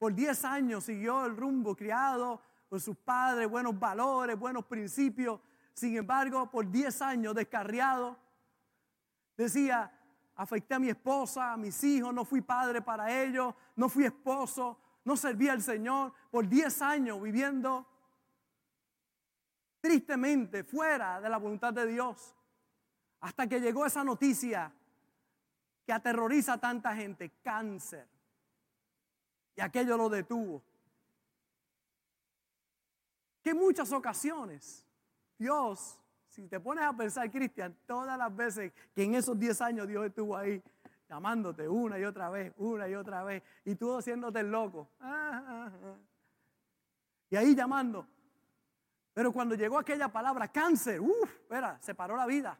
Por 0.04 0.14
10 0.14 0.44
años 0.44 0.84
siguió 0.84 1.24
el 1.24 1.34
rumbo 1.34 1.74
criado 1.74 2.38
por 2.68 2.78
sus 2.78 2.94
padres, 2.94 3.48
buenos 3.48 3.80
valores, 3.80 4.38
buenos 4.38 4.66
principios. 4.66 5.40
Sin 5.72 5.96
embargo, 5.96 6.50
por 6.50 6.70
10 6.70 7.00
años 7.00 7.34
descarriado, 7.34 8.14
decía, 9.34 9.90
afecté 10.36 10.74
a 10.74 10.78
mi 10.78 10.90
esposa, 10.90 11.54
a 11.54 11.56
mis 11.56 11.82
hijos, 11.84 12.12
no 12.12 12.26
fui 12.26 12.42
padre 12.42 12.82
para 12.82 13.10
ellos, 13.22 13.54
no 13.76 13.88
fui 13.88 14.04
esposo, 14.04 14.78
no 15.04 15.16
serví 15.16 15.48
al 15.48 15.62
Señor. 15.62 16.12
Por 16.30 16.46
10 16.46 16.82
años 16.82 17.22
viviendo 17.22 17.88
tristemente 19.80 20.64
fuera 20.64 21.18
de 21.18 21.30
la 21.30 21.38
voluntad 21.38 21.72
de 21.72 21.86
Dios. 21.86 22.36
Hasta 23.20 23.46
que 23.46 23.58
llegó 23.58 23.86
esa 23.86 24.04
noticia 24.04 24.70
que 25.86 25.94
aterroriza 25.94 26.52
a 26.52 26.58
tanta 26.58 26.94
gente, 26.94 27.38
cáncer. 27.42 28.06
Y 29.56 29.60
aquello 29.60 29.96
lo 29.96 30.08
detuvo. 30.08 30.62
Que 33.42 33.50
en 33.50 33.58
muchas 33.58 33.92
ocasiones 33.92 34.84
Dios, 35.38 36.00
si 36.28 36.48
te 36.48 36.60
pones 36.60 36.84
a 36.84 36.92
pensar, 36.92 37.30
Cristian, 37.30 37.76
todas 37.86 38.16
las 38.16 38.34
veces 38.34 38.72
que 38.94 39.02
en 39.02 39.14
esos 39.14 39.38
10 39.38 39.60
años 39.60 39.88
Dios 39.88 40.06
estuvo 40.06 40.36
ahí 40.36 40.62
llamándote 41.08 41.68
una 41.68 41.98
y 41.98 42.04
otra 42.04 42.30
vez, 42.30 42.52
una 42.56 42.88
y 42.88 42.94
otra 42.94 43.22
vez, 43.24 43.42
y 43.64 43.74
tú 43.74 43.96
haciéndote 43.96 44.40
el 44.40 44.50
loco. 44.50 44.88
Ah, 45.00 45.44
ah, 45.46 45.72
ah. 45.84 45.96
Y 47.30 47.36
ahí 47.36 47.54
llamando. 47.54 48.06
Pero 49.12 49.32
cuando 49.32 49.54
llegó 49.54 49.78
aquella 49.78 50.08
palabra, 50.08 50.48
cáncer, 50.48 51.00
uff, 51.00 51.30
espera, 51.42 51.78
se 51.80 51.94
paró 51.94 52.16
la 52.16 52.26
vida. 52.26 52.58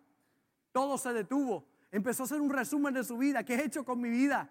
Todo 0.71 0.99
se 0.99 1.13
detuvo. 1.13 1.65
Empezó 1.91 2.23
a 2.23 2.27
hacer 2.27 2.41
un 2.41 2.51
resumen 2.51 2.95
de 2.95 3.05
su 3.05 3.17
vida. 3.17 3.45
¿Qué 3.45 3.55
he 3.55 3.65
hecho 3.65 3.85
con 3.85 4.01
mi 4.01 4.11
vida? 4.11 4.49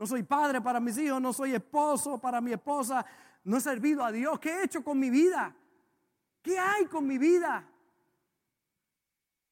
No 0.00 0.06
soy 0.06 0.22
padre 0.22 0.62
para 0.62 0.80
mis 0.80 0.96
hijos, 0.96 1.20
no 1.20 1.30
soy 1.30 1.54
esposo 1.54 2.18
para 2.18 2.40
mi 2.40 2.54
esposa, 2.54 3.04
no 3.44 3.58
he 3.58 3.60
servido 3.60 4.02
a 4.02 4.10
Dios. 4.10 4.40
¿Qué 4.40 4.50
he 4.50 4.64
hecho 4.64 4.82
con 4.82 4.98
mi 4.98 5.10
vida? 5.10 5.54
¿Qué 6.40 6.58
hay 6.58 6.86
con 6.86 7.06
mi 7.06 7.18
vida? 7.18 7.68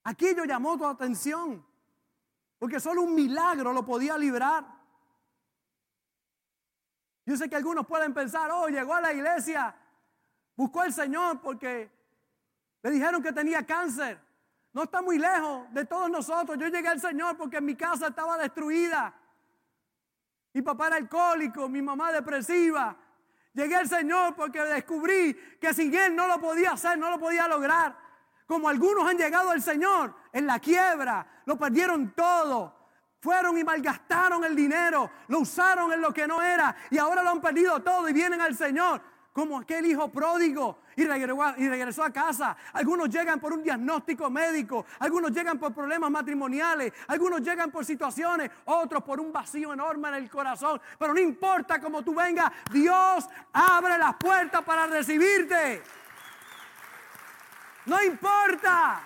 Aquello 0.05 0.47
llamó 0.47 0.79
tu 0.79 0.87
atención, 0.87 1.63
porque 2.59 2.81
solo 2.81 3.03
un 3.03 3.15
milagro 3.15 3.75
lo 3.75 3.85
podía 3.85 4.17
librar. 4.17 4.65
Yo 7.27 7.37
sé 7.37 7.51
que 7.51 7.57
algunos 7.57 7.87
pueden 7.87 8.15
pensar, 8.15 8.51
oh, 8.51 8.69
llegó 8.69 8.95
a 8.95 9.03
la 9.03 9.13
iglesia, 9.13 9.77
buscó 10.57 10.81
al 10.81 10.95
Señor 10.95 11.43
porque 11.43 11.91
le 12.81 12.91
dijeron 12.91 13.23
que 13.23 13.35
tenía 13.35 13.67
cáncer. 13.67 14.19
No 14.73 14.85
está 14.85 15.03
muy 15.03 15.19
lejos 15.19 15.71
de 15.75 15.85
todos 15.85 16.09
nosotros. 16.09 16.57
Yo 16.57 16.69
llegué 16.69 16.89
al 16.89 17.03
Señor 17.03 17.37
porque 17.37 17.61
mi 17.61 17.75
casa 17.75 18.07
estaba 18.09 18.39
destruida. 18.39 19.15
Mi 20.53 20.63
papá 20.63 20.89
era 20.89 20.97
alcohólico, 20.97 21.69
mi 21.69 21.83
mamá 21.83 22.13
depresiva. 22.13 22.97
Llegué 23.53 23.77
al 23.77 23.89
Señor 23.89 24.35
porque 24.35 24.63
descubrí 24.63 25.35
que 25.61 25.75
sin 25.75 25.95
Él 25.95 26.15
no 26.15 26.27
lo 26.27 26.41
podía 26.41 26.73
hacer, 26.73 26.99
no 26.99 27.11
lo 27.11 27.19
podía 27.19 27.49
lograr. 27.49 27.97
Como 28.47 28.69
algunos 28.69 29.09
han 29.09 29.19
llegado 29.19 29.51
al 29.51 29.61
Señor 29.61 30.15
en 30.33 30.47
la 30.47 30.59
quiebra, 30.59 31.43
lo 31.45 31.59
perdieron 31.59 32.15
todo. 32.15 32.77
Fueron 33.21 33.59
y 33.59 33.65
malgastaron 33.65 34.45
el 34.45 34.55
dinero, 34.55 35.11
lo 35.27 35.41
usaron 35.41 35.93
en 35.93 36.01
lo 36.01 36.13
que 36.13 36.29
no 36.29 36.41
era 36.41 36.75
y 36.89 36.99
ahora 36.99 37.23
lo 37.23 37.31
han 37.31 37.41
perdido 37.41 37.83
todo 37.83 38.09
y 38.09 38.13
vienen 38.13 38.41
al 38.41 38.57
Señor 38.57 39.03
como 39.39 39.57
aquel 39.57 39.87
hijo 39.87 40.09
pródigo 40.09 40.81
y 40.97 41.05
regresó, 41.05 42.03
a 42.03 42.13
casa. 42.13 42.57
Algunos 42.73 43.09
llegan 43.09 43.39
por 43.39 43.53
un 43.53 43.63
diagnóstico 43.63 44.29
médico, 44.29 44.85
algunos 44.99 45.31
llegan 45.31 45.61
por 45.61 45.73
problemas 45.73 46.11
matrimoniales, 46.11 46.93
algunos 47.07 47.41
llegan 47.43 47.71
por 47.71 47.85
situaciones, 47.85 48.51
otros 48.65 49.05
por 49.05 49.21
un 49.21 49.33
vacío 49.33 49.73
enorme 49.73 50.09
en 50.09 50.15
el 50.15 50.29
corazón. 50.29 50.81
Pero 50.99 51.15
no 51.15 51.21
importa 51.21 51.81
cómo 51.81 52.03
tú 52.03 52.17
vengas, 52.17 52.51
Dios 52.73 53.29
abre 53.53 53.97
las 53.97 54.17
puertas 54.17 54.65
para 54.65 54.89
recibirte. 54.89 55.85
No 57.87 58.03
importa. 58.03 59.01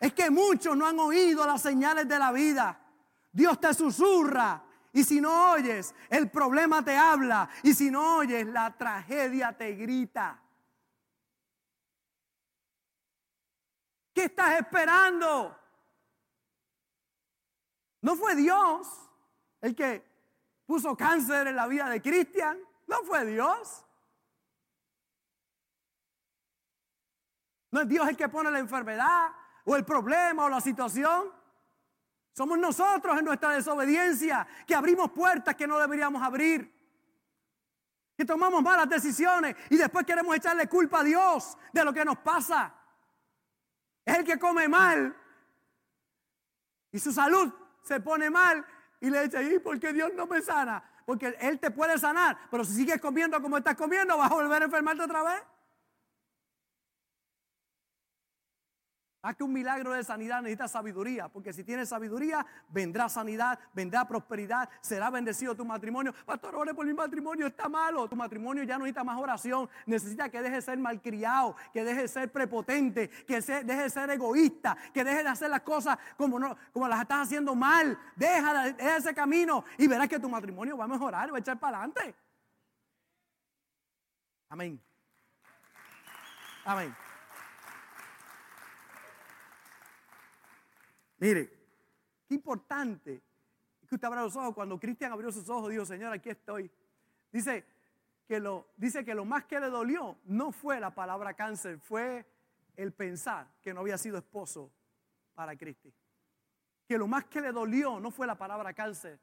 Es 0.00 0.14
que 0.14 0.30
muchos 0.30 0.74
no 0.74 0.86
han 0.86 0.98
oído 0.98 1.46
las 1.46 1.60
señales 1.60 2.08
de 2.08 2.18
la 2.18 2.32
vida. 2.32 2.80
Dios 3.30 3.60
te 3.60 3.74
susurra 3.74 4.62
Y 4.92 5.04
si 5.04 5.20
no 5.20 5.52
oyes, 5.52 5.94
el 6.08 6.30
problema 6.30 6.84
te 6.84 6.96
habla. 6.96 7.48
Y 7.62 7.74
si 7.74 7.90
no 7.90 8.16
oyes, 8.16 8.46
la 8.46 8.76
tragedia 8.76 9.56
te 9.56 9.72
grita. 9.72 10.40
¿Qué 14.12 14.24
estás 14.24 14.58
esperando? 14.58 15.56
No 18.02 18.16
fue 18.16 18.34
Dios 18.34 18.88
el 19.60 19.74
que 19.74 20.04
puso 20.66 20.96
cáncer 20.96 21.46
en 21.46 21.56
la 21.56 21.66
vida 21.66 21.88
de 21.88 22.02
Cristian. 22.02 22.58
No 22.86 23.02
fue 23.04 23.24
Dios. 23.24 23.84
No 27.70 27.82
es 27.82 27.88
Dios 27.88 28.08
el 28.08 28.16
que 28.16 28.28
pone 28.28 28.50
la 28.50 28.58
enfermedad 28.58 29.28
o 29.64 29.76
el 29.76 29.84
problema 29.84 30.46
o 30.46 30.48
la 30.48 30.60
situación. 30.60 31.39
Somos 32.32 32.58
nosotros 32.58 33.18
en 33.18 33.24
nuestra 33.24 33.50
desobediencia 33.50 34.46
que 34.66 34.74
abrimos 34.74 35.10
puertas 35.10 35.54
que 35.56 35.66
no 35.66 35.78
deberíamos 35.78 36.22
abrir. 36.22 36.72
Que 38.16 38.24
tomamos 38.24 38.62
malas 38.62 38.88
decisiones 38.88 39.56
y 39.70 39.76
después 39.76 40.04
queremos 40.04 40.36
echarle 40.36 40.68
culpa 40.68 41.00
a 41.00 41.04
Dios 41.04 41.56
de 41.72 41.84
lo 41.84 41.92
que 41.92 42.04
nos 42.04 42.18
pasa. 42.18 42.74
Es 44.04 44.18
el 44.18 44.24
que 44.24 44.38
come 44.38 44.68
mal 44.68 45.16
y 46.92 46.98
su 46.98 47.12
salud 47.12 47.52
se 47.82 48.00
pone 48.00 48.30
mal 48.30 48.64
y 49.00 49.10
le 49.10 49.24
dice, 49.24 49.42
¿y 49.42 49.58
por 49.58 49.78
qué 49.80 49.92
Dios 49.92 50.12
no 50.14 50.26
me 50.26 50.42
sana? 50.42 50.82
Porque 51.06 51.34
Él 51.40 51.58
te 51.58 51.70
puede 51.70 51.98
sanar, 51.98 52.38
pero 52.50 52.64
si 52.64 52.74
sigues 52.74 53.00
comiendo 53.00 53.40
como 53.40 53.58
estás 53.58 53.74
comiendo, 53.74 54.16
vas 54.16 54.30
a 54.30 54.34
volver 54.34 54.62
a 54.62 54.64
enfermarte 54.66 55.02
otra 55.02 55.22
vez. 55.22 55.42
Haz 59.22 59.36
que 59.36 59.44
un 59.44 59.52
milagro 59.52 59.92
de 59.92 60.02
sanidad 60.02 60.40
necesita 60.40 60.66
sabiduría, 60.66 61.28
porque 61.28 61.52
si 61.52 61.62
tienes 61.62 61.90
sabiduría, 61.90 62.46
vendrá 62.70 63.06
sanidad, 63.10 63.58
vendrá 63.74 64.08
prosperidad, 64.08 64.66
será 64.80 65.10
bendecido 65.10 65.54
tu 65.54 65.62
matrimonio. 65.62 66.14
Pastor, 66.24 66.56
ore 66.56 66.72
por 66.72 66.86
mi 66.86 66.94
matrimonio, 66.94 67.46
está 67.46 67.68
malo. 67.68 68.08
Tu 68.08 68.16
matrimonio 68.16 68.62
ya 68.62 68.78
necesita 68.78 69.04
más 69.04 69.20
oración, 69.20 69.68
necesita 69.84 70.30
que 70.30 70.40
deje 70.40 70.54
de 70.54 70.62
ser 70.62 70.78
malcriado, 70.78 71.54
que 71.70 71.84
deje 71.84 72.02
de 72.02 72.08
ser 72.08 72.32
prepotente, 72.32 73.10
que 73.10 73.42
deje 73.42 73.82
de 73.82 73.90
ser 73.90 74.08
egoísta, 74.08 74.74
que 74.94 75.04
deje 75.04 75.22
de 75.22 75.28
hacer 75.28 75.50
las 75.50 75.60
cosas 75.60 75.98
como, 76.16 76.40
como 76.72 76.88
las 76.88 77.02
estás 77.02 77.26
haciendo 77.26 77.54
mal. 77.54 77.98
Deja, 78.16 78.72
deja 78.72 78.96
ese 78.96 79.14
camino 79.14 79.64
y 79.76 79.86
verás 79.86 80.08
que 80.08 80.18
tu 80.18 80.30
matrimonio 80.30 80.78
va 80.78 80.84
a 80.84 80.88
mejorar, 80.88 81.30
va 81.30 81.36
a 81.36 81.40
echar 81.40 81.58
para 81.58 81.76
adelante. 81.76 82.14
Amén. 84.48 84.80
Amén. 86.64 87.09
Mire, 91.20 91.52
qué 92.26 92.34
importante 92.34 93.22
que 93.86 93.94
usted 93.94 94.06
abra 94.06 94.22
los 94.22 94.34
ojos. 94.34 94.54
Cuando 94.54 94.80
Cristian 94.80 95.12
abrió 95.12 95.30
sus 95.30 95.48
ojos, 95.48 95.70
dijo, 95.70 95.84
Señor, 95.84 96.12
aquí 96.12 96.30
estoy. 96.30 96.70
Dice 97.30 97.64
que, 98.26 98.40
lo, 98.40 98.68
dice 98.76 99.04
que 99.04 99.14
lo 99.14 99.24
más 99.24 99.44
que 99.44 99.60
le 99.60 99.68
dolió 99.68 100.18
no 100.24 100.50
fue 100.50 100.80
la 100.80 100.94
palabra 100.94 101.34
cáncer, 101.34 101.78
fue 101.78 102.24
el 102.74 102.92
pensar 102.92 103.46
que 103.60 103.74
no 103.74 103.80
había 103.80 103.98
sido 103.98 104.16
esposo 104.16 104.72
para 105.34 105.56
Cristi. 105.56 105.92
Que 106.88 106.96
lo 106.96 107.06
más 107.06 107.26
que 107.26 107.40
le 107.40 107.52
dolió 107.52 108.00
no 108.00 108.10
fue 108.10 108.26
la 108.26 108.38
palabra 108.38 108.72
cáncer, 108.72 109.20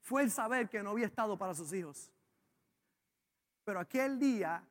fue 0.00 0.22
el 0.22 0.30
saber 0.30 0.68
que 0.68 0.82
no 0.82 0.90
había 0.90 1.06
estado 1.06 1.36
para 1.36 1.54
sus 1.54 1.72
hijos. 1.72 2.10
Pero 3.64 3.80
aquel 3.80 4.18
día 4.18 4.64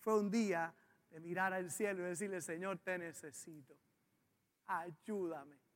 fue 0.00 0.18
un 0.18 0.30
día 0.30 0.74
de 1.10 1.20
mirar 1.20 1.54
al 1.54 1.70
cielo 1.70 2.00
y 2.00 2.10
decirle, 2.10 2.42
Señor, 2.42 2.78
te 2.78 2.98
necesito. 2.98 3.74
Ayúdame. 4.66 5.67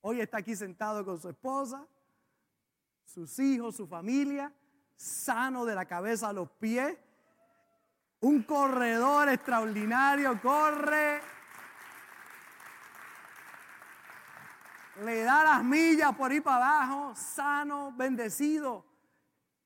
Hoy 0.00 0.20
está 0.20 0.38
aquí 0.38 0.54
sentado 0.54 1.04
con 1.04 1.20
su 1.20 1.28
esposa, 1.28 1.84
sus 3.04 3.38
hijos, 3.38 3.76
su 3.76 3.86
familia, 3.86 4.52
sano 4.94 5.64
de 5.64 5.74
la 5.74 5.86
cabeza 5.86 6.28
a 6.28 6.32
los 6.32 6.50
pies. 6.50 6.96
Un 8.20 8.42
corredor 8.42 9.28
extraordinario, 9.28 10.40
corre. 10.40 11.20
Le 15.04 15.22
da 15.22 15.44
las 15.44 15.64
millas 15.64 16.14
por 16.16 16.32
ir 16.32 16.42
para 16.42 16.82
abajo, 16.82 17.14
sano, 17.14 17.92
bendecido. 17.92 18.84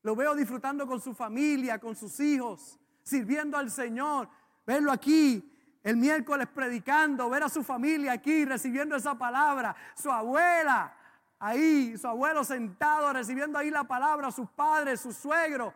Lo 0.02 0.16
veo 0.16 0.34
disfrutando 0.34 0.86
con 0.86 1.00
su 1.00 1.14
familia, 1.14 1.78
con 1.78 1.94
sus 1.94 2.18
hijos, 2.20 2.78
sirviendo 3.02 3.56
al 3.56 3.70
Señor. 3.70 4.28
Verlo 4.66 4.92
aquí 4.92 5.51
el 5.82 5.96
miércoles 5.96 6.48
predicando, 6.48 7.28
ver 7.28 7.42
a 7.44 7.48
su 7.48 7.62
familia 7.62 8.12
aquí 8.12 8.44
recibiendo 8.44 8.94
esa 8.96 9.16
palabra, 9.16 9.74
su 9.96 10.10
abuela 10.10 10.96
ahí, 11.38 11.98
su 11.98 12.06
abuelo 12.06 12.44
sentado 12.44 13.12
recibiendo 13.12 13.58
ahí 13.58 13.70
la 13.70 13.84
palabra, 13.84 14.30
sus 14.30 14.48
padres, 14.50 15.00
su 15.00 15.12
suegro. 15.12 15.74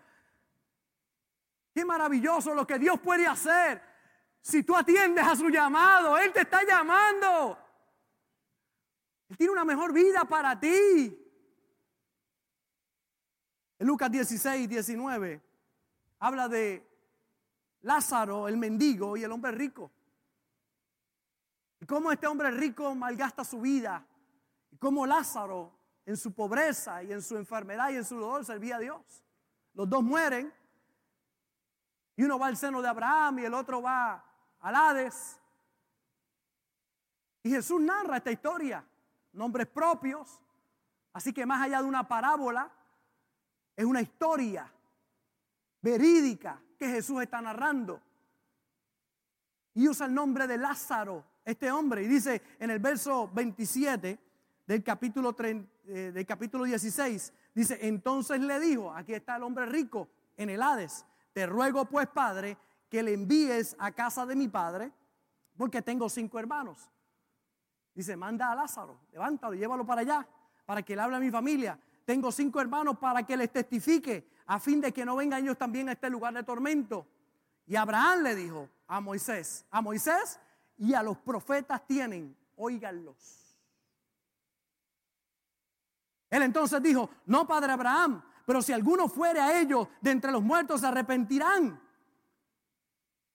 Qué 1.75 1.85
maravilloso 1.85 2.55
lo 2.55 2.67
que 2.67 2.79
Dios 2.79 3.01
puede 3.01 3.27
hacer 3.27 3.83
si 4.41 4.63
tú 4.63 4.77
atiendes 4.77 5.27
a 5.27 5.35
su 5.35 5.49
llamado. 5.49 6.17
Él 6.19 6.33
te 6.33 6.43
está 6.43 6.65
llamando. 6.65 7.59
Él 9.29 9.37
tiene 9.37 9.53
una 9.53 9.65
mejor 9.65 9.93
vida 9.93 10.25
para 10.25 10.59
ti. 10.59 11.23
En 13.79 13.87
Lucas 13.87 14.11
16, 14.11 14.69
19 14.69 15.43
habla 16.21 16.49
de 16.49 16.86
Lázaro, 17.87 18.49
el 18.49 18.57
mendigo, 18.57 19.17
y 19.17 19.23
el 19.23 19.31
hombre 19.31 19.53
rico. 19.53 19.93
Y 21.81 21.87
cómo 21.87 22.11
este 22.11 22.27
hombre 22.27 22.51
rico 22.51 22.93
malgasta 22.97 23.45
su 23.45 23.61
vida. 23.61 24.05
Y 24.73 24.77
cómo 24.77 25.07
Lázaro, 25.07 25.73
en 26.05 26.17
su 26.17 26.35
pobreza 26.35 27.05
y 27.05 27.13
en 27.13 27.23
su 27.23 27.37
enfermedad 27.37 27.91
y 27.91 27.97
en 27.97 28.05
su 28.05 28.17
dolor, 28.17 28.45
servía 28.45 28.77
a 28.77 28.81
Dios. 28.81 29.25
Los 29.73 29.89
dos 29.89 30.03
mueren. 30.03 30.53
Y 32.17 32.25
uno 32.25 32.41
va 32.41 32.49
al 32.49 32.57
seno 32.57 32.83
de 32.83 32.89
Abraham 32.89 33.39
y 33.39 33.45
el 33.45 33.55
otro 33.55 33.81
va 33.81 34.25
al 34.59 34.75
Hades. 34.75 35.41
Y 37.45 37.51
Jesús 37.51 37.81
narra 37.81 38.17
esta 38.17 38.33
historia, 38.33 38.85
nombres 39.33 39.69
propios. 39.69 40.41
Así 41.13 41.33
que 41.33 41.47
más 41.47 41.63
allá 41.63 41.83
de 41.83 41.89
una 41.89 42.09
parábola, 42.09 42.69
es 43.77 43.85
una 43.85 44.03
historia 44.03 44.69
verídica 45.81 46.61
que 46.77 46.89
Jesús 46.89 47.23
está 47.23 47.41
narrando. 47.41 48.01
Y 49.75 49.89
usa 49.89 50.07
el 50.07 50.15
nombre 50.15 50.47
de 50.47 50.57
Lázaro, 50.57 51.25
este 51.45 51.71
hombre, 51.71 52.03
y 52.03 52.07
dice 52.07 52.43
en 52.59 52.71
el 52.71 52.79
verso 52.79 53.31
27 53.33 54.19
del 54.67 54.83
capítulo, 54.83 55.37
eh, 55.39 56.13
del 56.13 56.27
capítulo 56.27 56.65
16, 56.65 57.33
dice, 57.55 57.79
entonces 57.83 58.41
le 58.41 58.59
dijo, 58.59 58.93
aquí 58.93 59.15
está 59.15 59.37
el 59.37 59.43
hombre 59.43 59.67
rico 59.67 60.09
en 60.37 60.51
el 60.51 60.63
Hades, 60.63 61.05
te 61.33 61.47
ruego 61.47 61.85
pues, 61.85 62.09
Padre, 62.09 62.57
que 62.89 63.03
le 63.03 63.13
envíes 63.13 63.77
a 63.79 63.93
casa 63.93 64.25
de 64.27 64.35
mi 64.35 64.49
Padre, 64.49 64.93
porque 65.57 65.83
tengo 65.83 66.09
cinco 66.09 66.39
hermanos. 66.39 66.91
Dice, 67.95 68.17
manda 68.17 68.53
a 68.53 68.55
Lázaro, 68.55 69.01
levántalo, 69.13 69.55
llévalo 69.55 69.87
para 69.87 70.03
allá, 70.03 70.27
para 70.65 70.83
que 70.83 70.95
le 70.95 71.03
hable 71.03 71.17
a 71.17 71.21
mi 71.21 71.31
familia. 71.31 71.79
Tengo 72.05 72.31
cinco 72.31 72.61
hermanos 72.61 72.99
para 72.99 73.25
que 73.25 73.37
les 73.37 73.51
testifique 73.51 74.29
a 74.47 74.61
fin 74.61 74.81
de 74.81 74.93
que 74.93 75.05
no 75.05 75.17
vengan 75.17 75.43
ellos 75.43 75.59
también 75.59 75.89
a 75.89 75.93
este 75.93 76.09
lugar 76.09 76.33
de 76.35 76.43
tormento. 76.43 77.07
Y 77.67 77.77
Abraham 77.77 78.23
le 78.23 78.35
dijo 78.35 78.69
a 78.87 79.01
Moisés, 79.01 79.67
a 79.71 79.81
Moisés 79.81 80.39
y 80.79 80.95
a 80.95 81.03
los 81.03 81.19
profetas 81.19 81.85
tienen, 81.87 82.37
óiganlos. 82.57 83.57
Él 86.31 86.43
entonces 86.43 86.83
dijo, 86.83 87.11
no, 87.27 87.47
padre 87.47 87.73
Abraham, 87.73 88.23
pero 88.45 88.63
si 88.63 88.73
alguno 88.73 89.09
fuere 89.09 89.41
a 89.41 89.59
ellos 89.59 89.89
de 90.01 90.11
entre 90.13 90.31
los 90.31 90.43
muertos 90.43 90.81
se 90.81 90.87
arrepentirán. 90.87 91.81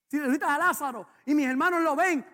Si 0.07 0.17
necesitas 0.17 0.49
a 0.49 0.57
Lázaro 0.57 1.07
y 1.25 1.35
mis 1.35 1.47
hermanos 1.47 1.81
lo 1.81 1.95
ven, 1.95 2.25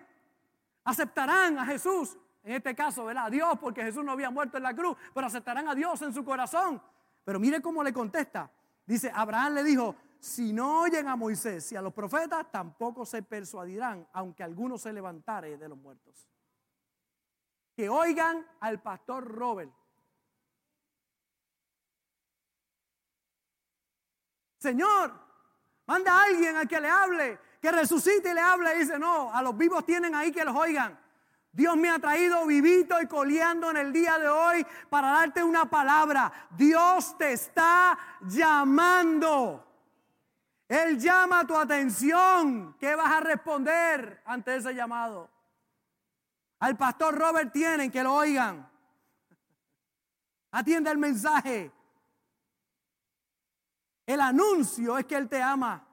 aceptarán 0.84 1.58
a 1.58 1.66
Jesús. 1.66 2.16
En 2.44 2.54
este 2.54 2.74
caso, 2.74 3.04
¿verdad? 3.04 3.26
A 3.26 3.30
Dios, 3.30 3.58
porque 3.60 3.82
Jesús 3.82 4.04
no 4.04 4.12
había 4.12 4.30
muerto 4.30 4.56
en 4.56 4.62
la 4.62 4.74
cruz, 4.74 4.96
pero 5.12 5.26
aceptarán 5.26 5.68
a 5.68 5.74
Dios 5.74 6.00
en 6.02 6.14
su 6.14 6.24
corazón. 6.24 6.80
Pero 7.24 7.38
mire 7.38 7.60
cómo 7.60 7.82
le 7.82 7.92
contesta. 7.92 8.50
Dice, 8.88 9.12
Abraham 9.14 9.52
le 9.52 9.64
dijo, 9.64 9.96
si 10.18 10.50
no 10.50 10.80
oyen 10.80 11.08
a 11.08 11.14
Moisés 11.14 11.70
y 11.72 11.76
a 11.76 11.82
los 11.82 11.92
profetas, 11.92 12.50
tampoco 12.50 13.04
se 13.04 13.22
persuadirán, 13.22 14.08
aunque 14.14 14.42
alguno 14.42 14.78
se 14.78 14.94
levantare 14.94 15.58
de 15.58 15.68
los 15.68 15.76
muertos. 15.76 16.26
Que 17.76 17.90
oigan 17.90 18.46
al 18.60 18.80
pastor 18.80 19.26
Robert. 19.26 19.70
Señor, 24.56 25.12
manda 25.86 26.18
a 26.18 26.24
alguien 26.24 26.56
al 26.56 26.66
que 26.66 26.80
le 26.80 26.88
hable, 26.88 27.38
que 27.60 27.70
resucite 27.70 28.30
y 28.30 28.34
le 28.34 28.40
hable. 28.40 28.74
Dice, 28.78 28.98
no, 28.98 29.30
a 29.30 29.42
los 29.42 29.54
vivos 29.54 29.84
tienen 29.84 30.14
ahí 30.14 30.32
que 30.32 30.46
los 30.46 30.56
oigan. 30.56 30.98
Dios 31.52 31.76
me 31.76 31.90
ha 31.90 31.98
traído 31.98 32.46
vivito 32.46 33.00
y 33.00 33.06
coleando 33.06 33.70
en 33.70 33.78
el 33.78 33.92
día 33.92 34.18
de 34.18 34.28
hoy 34.28 34.66
para 34.90 35.08
darte 35.08 35.42
una 35.42 35.68
palabra. 35.68 36.32
Dios 36.50 37.16
te 37.16 37.32
está 37.32 37.98
llamando. 38.22 39.64
Él 40.68 40.98
llama 40.98 41.46
tu 41.46 41.56
atención. 41.56 42.76
¿Qué 42.78 42.94
vas 42.94 43.10
a 43.10 43.20
responder 43.20 44.22
ante 44.26 44.56
ese 44.56 44.74
llamado? 44.74 45.30
Al 46.60 46.76
pastor 46.76 47.16
Robert 47.16 47.52
tienen 47.52 47.90
que 47.90 48.02
lo 48.02 48.14
oigan. 48.14 48.68
Atiende 50.50 50.90
el 50.90 50.98
mensaje. 50.98 51.72
El 54.06 54.20
anuncio 54.20 54.98
es 54.98 55.06
que 55.06 55.16
Él 55.16 55.28
te 55.28 55.42
ama. 55.42 55.87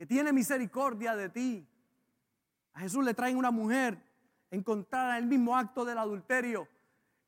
Que 0.00 0.06
tiene 0.06 0.32
misericordia 0.32 1.14
de 1.14 1.28
ti. 1.28 1.68
A 2.72 2.80
Jesús 2.80 3.04
le 3.04 3.12
traen 3.12 3.36
una 3.36 3.50
mujer 3.50 4.02
encontrada 4.50 5.18
en 5.18 5.24
el 5.24 5.28
mismo 5.28 5.54
acto 5.54 5.84
del 5.84 5.98
adulterio 5.98 6.66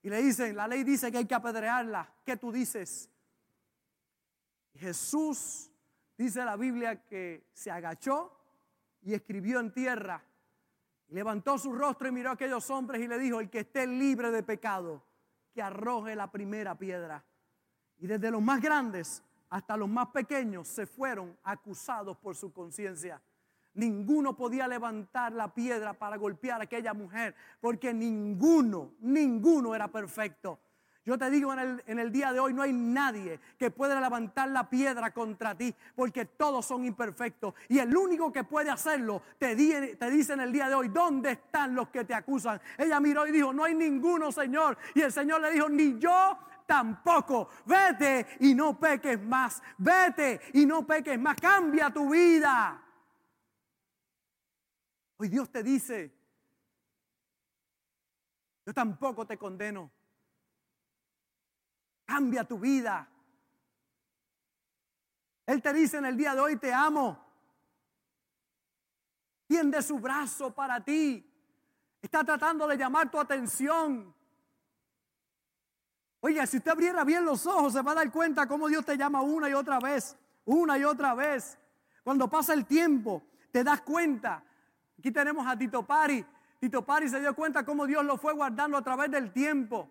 y 0.00 0.08
le 0.08 0.22
dicen, 0.22 0.56
la 0.56 0.66
ley 0.66 0.82
dice 0.82 1.12
que 1.12 1.18
hay 1.18 1.26
que 1.26 1.34
apedrearla. 1.34 2.10
¿Qué 2.24 2.38
tú 2.38 2.50
dices? 2.50 3.10
Jesús 4.72 5.70
dice 6.16 6.42
la 6.46 6.56
Biblia 6.56 7.04
que 7.04 7.50
se 7.52 7.70
agachó 7.70 8.34
y 9.02 9.12
escribió 9.12 9.60
en 9.60 9.70
tierra. 9.70 10.24
Levantó 11.08 11.58
su 11.58 11.74
rostro 11.74 12.08
y 12.08 12.12
miró 12.12 12.30
a 12.30 12.32
aquellos 12.32 12.70
hombres 12.70 13.02
y 13.02 13.06
le 13.06 13.18
dijo, 13.18 13.38
el 13.38 13.50
que 13.50 13.60
esté 13.60 13.86
libre 13.86 14.30
de 14.30 14.42
pecado, 14.42 15.04
que 15.52 15.60
arroje 15.60 16.16
la 16.16 16.32
primera 16.32 16.74
piedra. 16.78 17.22
Y 17.98 18.06
desde 18.06 18.30
los 18.30 18.40
más 18.40 18.62
grandes 18.62 19.22
hasta 19.52 19.76
los 19.76 19.88
más 19.88 20.08
pequeños 20.08 20.66
se 20.66 20.86
fueron 20.86 21.36
acusados 21.44 22.16
por 22.16 22.34
su 22.34 22.54
conciencia. 22.54 23.20
Ninguno 23.74 24.34
podía 24.34 24.66
levantar 24.66 25.32
la 25.32 25.52
piedra 25.52 25.92
para 25.92 26.16
golpear 26.16 26.62
a 26.62 26.64
aquella 26.64 26.94
mujer, 26.94 27.34
porque 27.60 27.92
ninguno, 27.92 28.94
ninguno 29.00 29.74
era 29.74 29.88
perfecto. 29.88 30.58
Yo 31.04 31.18
te 31.18 31.28
digo 31.28 31.52
en 31.52 31.98
el, 31.98 32.12
día 32.12 32.32
de 32.32 32.40
hoy, 32.40 32.54
no 32.54 32.62
hay 32.62 32.72
nadie 32.72 33.40
que 33.58 33.70
pueda 33.70 34.00
levantar 34.00 34.48
la 34.48 34.70
piedra 34.70 35.12
contra 35.12 35.54
ti, 35.54 35.74
porque 35.94 36.24
todos 36.24 36.64
son 36.64 36.86
imperfectos. 36.86 37.52
Y 37.68 37.78
el 37.78 37.94
único 37.94 38.32
que 38.32 38.44
puede 38.44 38.70
hacerlo, 38.70 39.20
te, 39.36 39.54
te 39.54 40.10
dice 40.10 40.32
en 40.32 40.40
el 40.40 40.52
día 40.52 40.70
de 40.70 40.76
hoy, 40.76 40.88
¿dónde 40.88 41.32
están 41.32 41.74
los 41.74 41.88
que 41.88 42.04
te 42.04 42.14
acusan? 42.14 42.58
Ella 42.78 43.00
miró 43.00 43.26
y 43.26 43.32
dijo, 43.32 43.52
no 43.52 43.64
hay 43.64 43.74
ninguno, 43.74 44.32
Señor. 44.32 44.78
Y 44.94 45.02
el 45.02 45.12
Señor 45.12 45.42
le 45.42 45.50
dijo, 45.50 45.68
ni 45.68 45.98
yo 45.98 46.38
tampoco. 46.66 47.48
Vete 47.64 48.38
y 48.40 48.54
no 48.54 48.78
peques 48.78 49.20
más. 49.20 49.62
Vete 49.78 50.40
y 50.54 50.66
no 50.66 50.86
peques 50.86 51.18
más. 51.18 51.36
Cambia 51.36 51.90
tu 51.90 52.10
vida. 52.10 52.82
Hoy 55.16 55.28
Dios 55.28 55.50
te 55.50 55.62
dice, 55.62 56.12
yo 58.66 58.74
tampoco 58.74 59.26
te 59.26 59.38
condeno. 59.38 59.90
Cambia 62.04 62.44
tu 62.44 62.58
vida. 62.58 63.08
Él 65.46 65.62
te 65.62 65.72
dice 65.72 65.98
en 65.98 66.06
el 66.06 66.16
día 66.16 66.34
de 66.34 66.40
hoy, 66.40 66.56
te 66.56 66.72
amo. 66.72 67.24
Tiende 69.46 69.82
su 69.82 69.98
brazo 69.98 70.54
para 70.54 70.82
ti. 70.82 71.28
Está 72.00 72.24
tratando 72.24 72.66
de 72.66 72.76
llamar 72.76 73.10
tu 73.10 73.18
atención. 73.18 74.14
Oiga, 76.24 76.46
si 76.46 76.58
usted 76.58 76.70
abriera 76.70 77.02
bien 77.02 77.24
los 77.24 77.48
ojos, 77.48 77.72
se 77.72 77.82
va 77.82 77.90
a 77.90 77.94
dar 77.96 78.12
cuenta 78.12 78.46
cómo 78.46 78.68
Dios 78.68 78.84
te 78.84 78.96
llama 78.96 79.22
una 79.22 79.50
y 79.50 79.54
otra 79.54 79.80
vez, 79.80 80.16
una 80.44 80.78
y 80.78 80.84
otra 80.84 81.16
vez. 81.16 81.58
Cuando 82.04 82.30
pasa 82.30 82.54
el 82.54 82.64
tiempo, 82.64 83.24
te 83.50 83.64
das 83.64 83.80
cuenta. 83.80 84.40
Aquí 84.96 85.10
tenemos 85.10 85.44
a 85.44 85.58
Tito 85.58 85.84
Pari. 85.84 86.24
Tito 86.60 86.86
Pari 86.86 87.08
se 87.08 87.18
dio 87.18 87.34
cuenta 87.34 87.64
cómo 87.64 87.88
Dios 87.88 88.04
lo 88.04 88.16
fue 88.18 88.34
guardando 88.34 88.76
a 88.76 88.82
través 88.82 89.10
del 89.10 89.32
tiempo. 89.32 89.90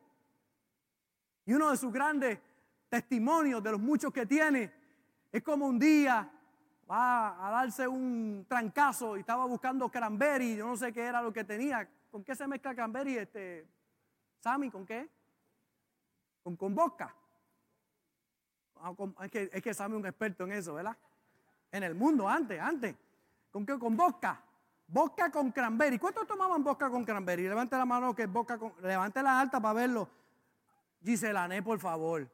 Y 1.46 1.54
uno 1.54 1.70
de 1.70 1.76
sus 1.76 1.92
grandes 1.92 2.40
testimonios, 2.88 3.62
de 3.62 3.72
los 3.72 3.82
muchos 3.82 4.14
que 4.14 4.26
tiene, 4.26 4.72
es 5.34 5.44
como 5.44 5.68
un 5.68 5.78
día 5.78 6.32
va 6.90 7.46
a 7.46 7.52
darse 7.52 7.86
un 7.90 8.46
trancazo 8.48 9.18
y 9.18 9.20
estaba 9.20 9.44
buscando 9.46 9.90
cranberry, 9.90 10.56
yo 10.56 10.66
no 10.66 10.78
sé 10.78 10.94
qué 10.94 11.02
era 11.02 11.22
lo 11.22 11.34
que 11.34 11.44
tenía. 11.44 11.90
¿Con 12.10 12.24
qué 12.24 12.36
se 12.38 12.48
mezcla 12.48 12.74
cranberry 12.74 13.18
este? 13.18 13.68
Sammy, 14.40 14.72
¿con 14.72 14.86
qué? 14.86 15.10
Con, 16.44 16.56
con 16.56 16.74
vodka. 16.74 17.16
Ah, 18.78 18.94
es, 19.24 19.32
que, 19.32 19.50
es 19.54 19.62
que 19.62 19.74
Sammy 19.74 19.96
un 19.96 20.06
experto 20.06 20.44
en 20.46 20.54
eso, 20.54 20.74
¿verdad? 20.74 20.98
En 21.72 21.84
el 21.84 21.96
mundo, 21.96 22.28
antes, 22.28 22.60
antes. 22.60 22.96
¿Con 23.52 23.66
qué? 23.66 23.78
Con 23.78 23.96
vodka. 23.96 24.42
Vodka 24.88 25.32
con 25.32 25.52
cranberry. 25.52 25.98
¿Cuántos 25.98 26.28
tomaban 26.28 26.64
vodka 26.64 26.90
con 26.90 27.06
cranberry? 27.06 27.48
Levante 27.48 27.78
la 27.78 27.86
mano 27.86 28.14
que 28.14 28.24
es 28.24 28.32
vodka 28.32 28.58
con... 28.58 28.74
Levante 28.82 29.22
la 29.24 29.40
alta 29.40 29.62
para 29.62 29.74
verlo. 29.74 30.10
Giselané, 31.04 31.62
por 31.62 31.80
favor. 31.80 32.30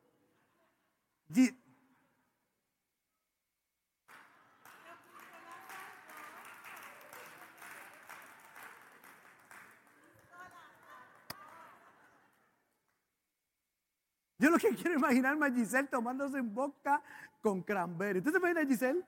Yo 14.47 14.51
lo 14.51 14.59
que 14.59 14.73
quiero 14.73 14.93
imaginarme 14.93 15.45
a 15.45 15.51
Giselle 15.51 15.89
tomándose 15.89 16.39
un 16.39 16.55
vodka 16.55 17.01
con 17.41 17.61
cranberry. 17.61 18.19
¿Usted 18.19 18.31
se 18.31 18.37
imagina 18.37 18.61
a 18.61 18.65
Giselle? 18.65 19.03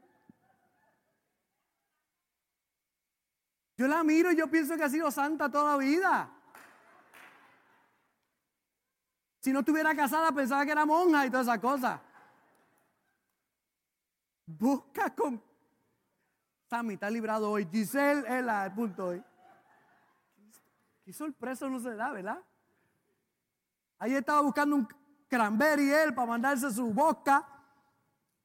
Yo 3.78 3.88
la 3.88 4.04
miro 4.04 4.34
y 4.34 4.36
yo 4.36 4.52
pienso 4.52 4.75
que 4.75 4.84
ha 4.84 4.89
sido 4.89 5.10
santa 5.10 5.49
toda 5.49 5.71
la 5.71 5.78
vida. 5.78 6.30
Si 9.39 9.54
no 9.54 9.60
estuviera 9.60 9.95
casada, 9.95 10.34
pensaba 10.34 10.65
que 10.65 10.73
era 10.73 10.86
monja 10.86 11.25
y 11.25 11.30
todas 11.30 11.47
esas 11.47 11.60
cosas. 11.60 12.02
Busca 14.45 15.15
con. 15.15 15.41
Sammy 16.69 16.95
está 16.95 17.10
librado 17.10 17.49
hoy. 17.49 17.65
Giselle 17.71 18.28
es 18.28 18.45
el 18.45 18.73
punto 18.73 19.06
hoy. 19.06 19.23
Qué 21.06 21.13
sorpresa 21.13 21.69
no 21.69 21.80
se 21.80 21.95
da, 21.95 22.12
¿verdad? 22.12 22.43
Ahí 23.99 24.15
estaba 24.15 24.41
buscando 24.41 24.75
un 24.75 24.98
cranberry 25.29 25.91
él 25.91 26.13
para 26.13 26.27
mandarse 26.27 26.69
su 26.71 26.91
boca 26.91 27.47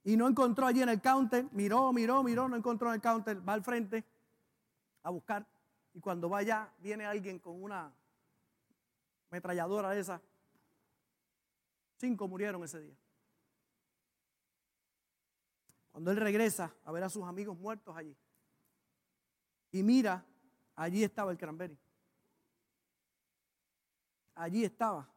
y 0.05 0.17
no 0.17 0.29
encontró 0.29 0.67
allí 0.67 0.83
en 0.83 0.91
el 0.91 1.01
counter. 1.01 1.47
Miró, 1.53 1.93
miró, 1.93 2.23
miró, 2.23 2.49
no 2.49 2.57
encontró 2.57 2.89
en 2.89 2.95
el 2.95 3.01
counter. 3.01 3.47
Va 3.47 3.55
al 3.55 3.65
frente 3.65 4.05
a 5.03 5.11
buscar 5.11 5.45
y 5.93 6.01
cuando 6.01 6.29
vaya 6.29 6.71
viene 6.79 7.07
alguien 7.07 7.39
con 7.39 7.61
una 7.63 7.93
metralladora 9.31 9.97
esa 9.97 10.21
Cinco 11.97 12.29
murieron 12.29 12.63
ese 12.65 12.81
día. 12.81 12.97
Cuando 15.91 16.11
él 16.11 16.17
regresa 16.19 16.75
a 16.85 16.93
ver 16.93 17.05
a 17.05 17.09
sus 17.09 17.25
amigos 17.25 17.57
muertos 17.57 17.97
allí 17.97 18.17
y 19.75 19.83
mira, 19.83 20.25
allí 20.77 21.03
estaba 21.03 21.33
el 21.33 21.39
cranberry. 21.39 21.77
Allí 24.37 24.65
estaba. 24.65 25.09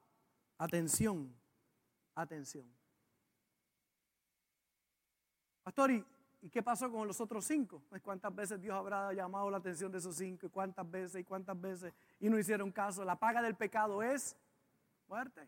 Atención, 0.57 1.36
atención. 2.21 2.65
Pastor, 5.63 5.91
¿y, 5.91 6.05
qué 6.51 6.63
pasó 6.63 6.91
con 6.91 7.07
los 7.07 7.19
otros 7.19 7.45
cinco? 7.45 7.83
Pues 7.89 8.01
cuántas 8.01 8.33
veces 8.33 8.61
Dios 8.61 8.75
habrá 8.75 9.13
llamado 9.13 9.49
la 9.49 9.57
atención 9.57 9.91
de 9.91 9.97
esos 9.97 10.15
cinco 10.15 10.47
y 10.47 10.49
cuántas 10.49 10.89
veces 10.89 11.21
y 11.21 11.23
cuántas 11.23 11.59
veces 11.59 11.93
y 12.19 12.29
no 12.29 12.39
hicieron 12.39 12.71
caso. 12.71 13.03
La 13.03 13.17
paga 13.17 13.41
del 13.41 13.55
pecado 13.55 14.01
es 14.01 14.35
muerte. 15.07 15.47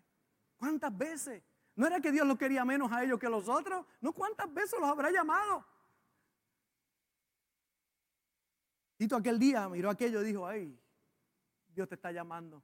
¿Cuántas 0.57 0.95
veces? 0.95 1.41
¿No 1.75 1.87
era 1.87 2.01
que 2.01 2.11
Dios 2.11 2.27
los 2.27 2.37
quería 2.37 2.65
menos 2.65 2.91
a 2.91 3.03
ellos 3.03 3.17
que 3.17 3.27
a 3.27 3.29
los 3.29 3.47
otros? 3.47 3.85
¿No 4.01 4.11
cuántas 4.11 4.53
veces 4.53 4.79
los 4.79 4.89
habrá 4.89 5.09
llamado? 5.09 5.65
Tito 8.97 9.15
aquel 9.15 9.39
día 9.39 9.69
miró 9.69 9.89
aquello 9.89 10.21
y 10.21 10.25
dijo, 10.25 10.45
ay, 10.45 10.77
Dios 11.69 11.87
te 11.87 11.95
está 11.95 12.11
llamando. 12.11 12.61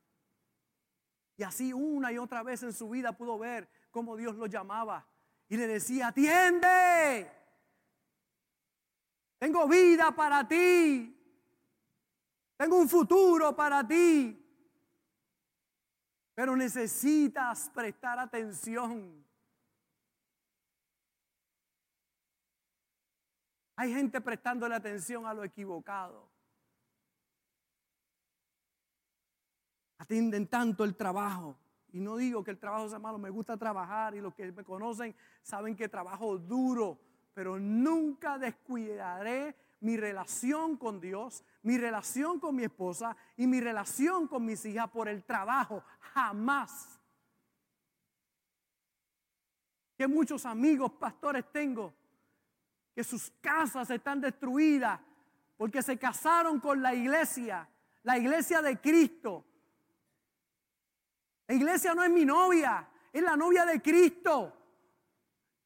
Y 1.38 1.44
así 1.44 1.72
una 1.72 2.12
y 2.12 2.18
otra 2.18 2.44
vez 2.44 2.64
en 2.64 2.74
su 2.74 2.90
vida 2.90 3.14
pudo 3.14 3.38
ver 3.38 3.70
cómo 3.96 4.18
Dios 4.18 4.36
lo 4.36 4.46
llamaba. 4.46 5.08
Y 5.48 5.56
le 5.56 5.68
decía, 5.68 6.08
atiende. 6.08 7.32
Tengo 9.40 9.70
vida 9.70 10.12
para 10.12 10.46
ti. 10.46 11.18
Tengo 12.58 12.78
un 12.78 12.90
futuro 12.90 13.56
para 13.56 13.88
ti. 13.88 14.38
Pero 16.34 16.58
necesitas 16.58 17.70
prestar 17.70 18.20
atención. 18.20 19.26
Hay 23.78 23.94
gente 23.94 24.20
prestándole 24.20 24.76
atención 24.76 25.26
a 25.26 25.34
lo 25.34 25.46
equivocado. 25.46 26.30
Atienden 30.00 30.48
tanto 30.48 30.84
el 30.84 30.98
trabajo. 30.98 31.58
Y 31.96 32.02
no 32.02 32.18
digo 32.18 32.44
que 32.44 32.52
el 32.52 32.60
trabajo 32.60 32.90
sea 32.90 33.00
malo, 33.00 33.18
me 33.18 33.30
gusta 33.30 33.56
trabajar 33.56 34.16
y 34.16 34.20
los 34.20 34.34
que 34.34 34.52
me 34.52 34.66
conocen 34.66 35.16
saben 35.42 35.78
que 35.78 35.88
trabajo 35.88 36.38
duro, 36.38 37.00
pero 37.34 37.58
nunca 37.58 38.38
descuidaré 38.38 39.56
mi 39.80 39.96
relación 39.96 40.76
con 40.76 41.00
Dios, 41.00 41.46
mi 41.64 41.78
relación 41.78 42.38
con 42.42 42.54
mi 42.54 42.66
esposa 42.66 43.16
y 43.38 43.48
mi 43.48 43.62
relación 43.62 44.28
con 44.28 44.44
mis 44.44 44.66
hijas 44.66 44.90
por 44.90 45.08
el 45.08 45.24
trabajo. 45.24 45.86
Jamás. 46.14 47.00
Que 49.98 50.06
muchos 50.06 50.46
amigos 50.46 50.92
pastores 51.00 51.50
tengo 51.50 51.94
que 52.94 53.06
sus 53.06 53.32
casas 53.40 53.90
están 53.90 54.20
destruidas 54.20 55.00
porque 55.56 55.82
se 55.82 55.98
casaron 55.98 56.60
con 56.60 56.82
la 56.82 56.94
iglesia, 56.94 57.70
la 58.04 58.18
iglesia 58.18 58.62
de 58.62 58.82
Cristo. 58.82 59.46
La 61.48 61.56
iglesia 61.56 61.94
no 61.94 62.04
es 62.04 62.10
mi 62.10 62.26
novia, 62.26 62.88
es 63.12 63.22
la 63.22 63.36
novia 63.36 63.66
de 63.66 63.82
Cristo. 63.82 64.52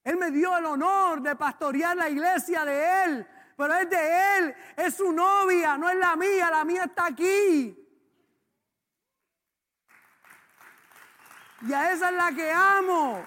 Él 0.04 0.18
me 0.18 0.32
dio 0.32 0.58
el 0.58 0.66
honor 0.66 1.22
de 1.22 1.36
pastorear 1.36 1.96
la 1.96 2.10
iglesia 2.10 2.66
de 2.66 3.04
Él, 3.04 3.28
pero 3.56 3.76
es 3.76 3.90
de 3.90 4.38
Él, 4.38 4.56
es 4.76 4.96
su 4.96 5.12
novia, 5.12 5.78
no 5.78 5.90
es 5.90 5.96
la 5.96 6.16
mía, 6.16 6.50
la 6.50 6.64
mía 6.64 6.86
está 6.86 7.08
aquí. 7.08 7.76
Y 11.62 11.74
a 11.74 11.92
esa 11.92 12.10
es 12.10 12.16
la 12.16 12.32
que 12.32 12.52
amo. 12.52 13.24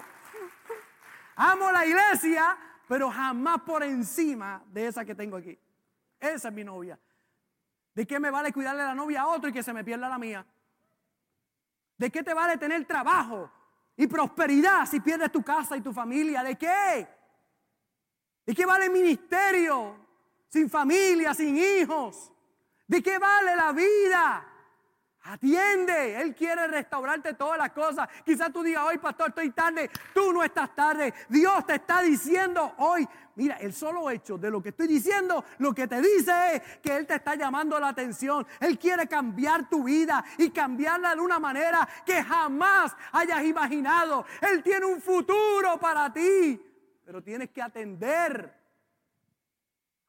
Amo 1.35 1.71
la 1.71 1.85
iglesia, 1.85 2.57
pero 2.87 3.09
jamás 3.09 3.61
por 3.61 3.83
encima 3.83 4.63
de 4.67 4.87
esa 4.87 5.05
que 5.05 5.15
tengo 5.15 5.37
aquí. 5.37 5.57
Esa 6.19 6.47
es 6.47 6.53
mi 6.53 6.63
novia. 6.63 6.99
¿De 7.93 8.07
qué 8.07 8.19
me 8.19 8.31
vale 8.31 8.51
cuidarle 8.51 8.83
la 8.83 8.95
novia 8.95 9.21
a 9.21 9.27
otro 9.27 9.49
y 9.49 9.53
que 9.53 9.61
se 9.61 9.73
me 9.73 9.83
pierda 9.83 10.09
la 10.09 10.17
mía? 10.17 10.45
¿De 11.97 12.11
qué 12.11 12.23
te 12.23 12.33
vale 12.33 12.57
tener 12.57 12.85
trabajo 12.85 13.51
y 13.95 14.07
prosperidad 14.07 14.85
si 14.85 14.99
pierdes 14.99 15.31
tu 15.31 15.43
casa 15.43 15.77
y 15.77 15.81
tu 15.81 15.93
familia? 15.93 16.43
¿De 16.43 16.55
qué? 16.55 17.07
¿De 18.45 18.53
qué 18.53 18.65
vale 18.65 18.89
ministerio 18.89 19.95
sin 20.49 20.69
familia, 20.69 21.33
sin 21.33 21.57
hijos? 21.57 22.31
¿De 22.87 23.01
qué 23.01 23.17
vale 23.17 23.55
la 23.55 23.71
vida? 23.71 24.52
Atiende, 25.25 26.21
Él 26.21 26.35
quiere 26.35 26.67
restaurarte 26.67 27.33
todas 27.35 27.57
las 27.57 27.71
cosas. 27.71 28.09
Quizás 28.25 28.51
tú 28.51 28.61
digas, 28.61 28.83
hoy 28.85 28.97
pastor, 28.97 29.29
estoy 29.29 29.51
tarde. 29.51 29.89
Tú 30.13 30.33
no 30.33 30.43
estás 30.43 30.75
tarde. 30.75 31.13
Dios 31.29 31.65
te 31.65 31.75
está 31.75 32.01
diciendo 32.01 32.73
hoy, 32.79 33.07
mira, 33.35 33.55
el 33.55 33.73
solo 33.73 34.09
hecho 34.09 34.37
de 34.37 34.51
lo 34.51 34.61
que 34.61 34.69
estoy 34.69 34.87
diciendo, 34.87 35.45
lo 35.59 35.73
que 35.73 35.87
te 35.87 36.01
dice 36.01 36.31
es 36.55 36.77
que 36.79 36.97
Él 36.97 37.07
te 37.07 37.15
está 37.15 37.35
llamando 37.35 37.79
la 37.79 37.89
atención. 37.89 38.45
Él 38.59 38.77
quiere 38.77 39.07
cambiar 39.07 39.69
tu 39.69 39.85
vida 39.85 40.25
y 40.37 40.49
cambiarla 40.49 41.15
de 41.15 41.21
una 41.21 41.39
manera 41.39 41.87
que 42.05 42.21
jamás 42.21 42.93
hayas 43.13 43.45
imaginado. 43.45 44.25
Él 44.41 44.61
tiene 44.61 44.85
un 44.85 45.01
futuro 45.01 45.79
para 45.79 46.11
ti, 46.11 46.61
pero 47.05 47.23
tienes 47.23 47.49
que 47.51 47.61
atender. 47.61 48.53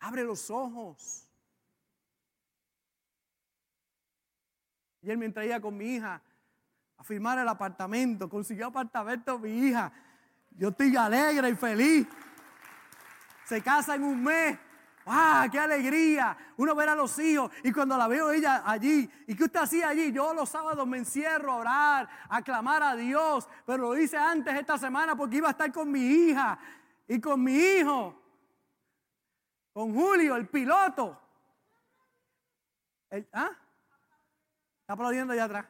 Abre 0.01 0.25
los 0.25 0.51
ojos. 0.51 1.24
Y 5.05 5.11
él 5.11 5.19
mientras 5.19 5.45
iba 5.45 5.61
con 5.61 5.77
mi 5.77 5.97
hija 5.97 6.21
a 6.97 7.05
firmar 7.05 7.39
el 7.39 7.49
apartamento, 7.49 8.29
consiguió 8.29 8.69
apartamento 8.69 9.39
mi 9.39 9.51
hija. 9.51 9.93
Yo 10.53 10.71
estoy 10.71 10.97
alegre 10.97 11.51
y 11.51 11.55
feliz. 11.55 12.07
Se 13.45 13.61
casa 13.61 13.97
en 13.97 14.05
un 14.05 14.25
mes. 14.25 14.59
¡Ah, 15.05 15.47
qué 15.53 15.59
alegría! 15.59 16.35
Uno 16.57 16.75
ver 16.75 16.89
a 16.89 16.95
los 16.95 17.19
hijos 17.19 17.53
y 17.63 17.71
cuando 17.73 17.99
la 17.99 18.09
veo 18.09 18.31
ella 18.31 18.63
allí, 18.65 19.11
¿y 19.27 19.37
qué 19.37 19.45
usted 19.45 19.61
hacía 19.61 19.89
allí? 19.89 20.11
Yo 20.11 20.33
los 20.33 20.49
sábados 20.49 20.87
me 20.87 20.97
encierro 20.97 21.53
a 21.53 21.57
orar, 21.57 22.09
a 22.31 22.41
clamar 22.41 22.83
a 22.83 22.97
Dios, 22.97 23.47
pero 23.67 23.83
lo 23.83 23.99
hice 23.99 24.17
antes 24.17 24.55
esta 24.55 24.79
semana 24.79 25.15
porque 25.15 25.37
iba 25.37 25.49
a 25.49 25.51
estar 25.51 25.71
con 25.71 25.93
mi 25.93 26.01
hija 26.01 26.59
y 27.07 27.21
con 27.21 27.43
mi 27.43 27.55
hijo, 27.55 28.19
con 29.75 29.93
Julio, 29.93 30.37
el 30.37 30.49
piloto. 30.49 31.21
¿Ah? 33.35 33.51
Está 34.85 34.93
aplaudiendo 34.93 35.32
allá 35.32 35.45
atrás. 35.45 35.66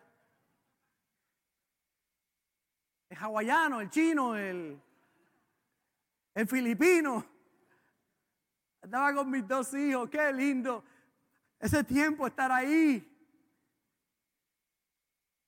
El 3.08 3.16
hawaiano, 3.16 3.80
el 3.80 3.88
chino, 3.88 4.34
el, 4.34 4.82
el 6.34 6.48
filipino. 6.48 7.24
Estaba 8.82 9.14
con 9.14 9.30
mis 9.30 9.46
dos 9.46 9.72
hijos, 9.72 10.10
qué 10.10 10.32
lindo. 10.32 10.82
Ese 11.60 11.84
tiempo 11.84 12.26
estar 12.26 12.50
ahí. 12.50 13.08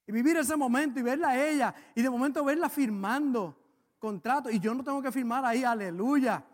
Y 0.07 0.13
vivir 0.13 0.37
ese 0.37 0.55
momento 0.55 1.01
y 1.01 1.03
verla 1.03 1.31
a 1.31 1.45
ella. 1.45 1.75
Y 1.97 2.03
de 2.03 2.09
momento 2.09 2.45
verla 2.45 2.69
firmando 2.69 3.59
contrato. 3.99 4.49
Y 4.49 4.61
yo 4.61 4.77
no 4.77 4.85
tengo 4.85 5.03
que 5.03 5.11
firmar 5.11 5.45
ahí, 5.45 5.65
aleluya. 5.65 6.45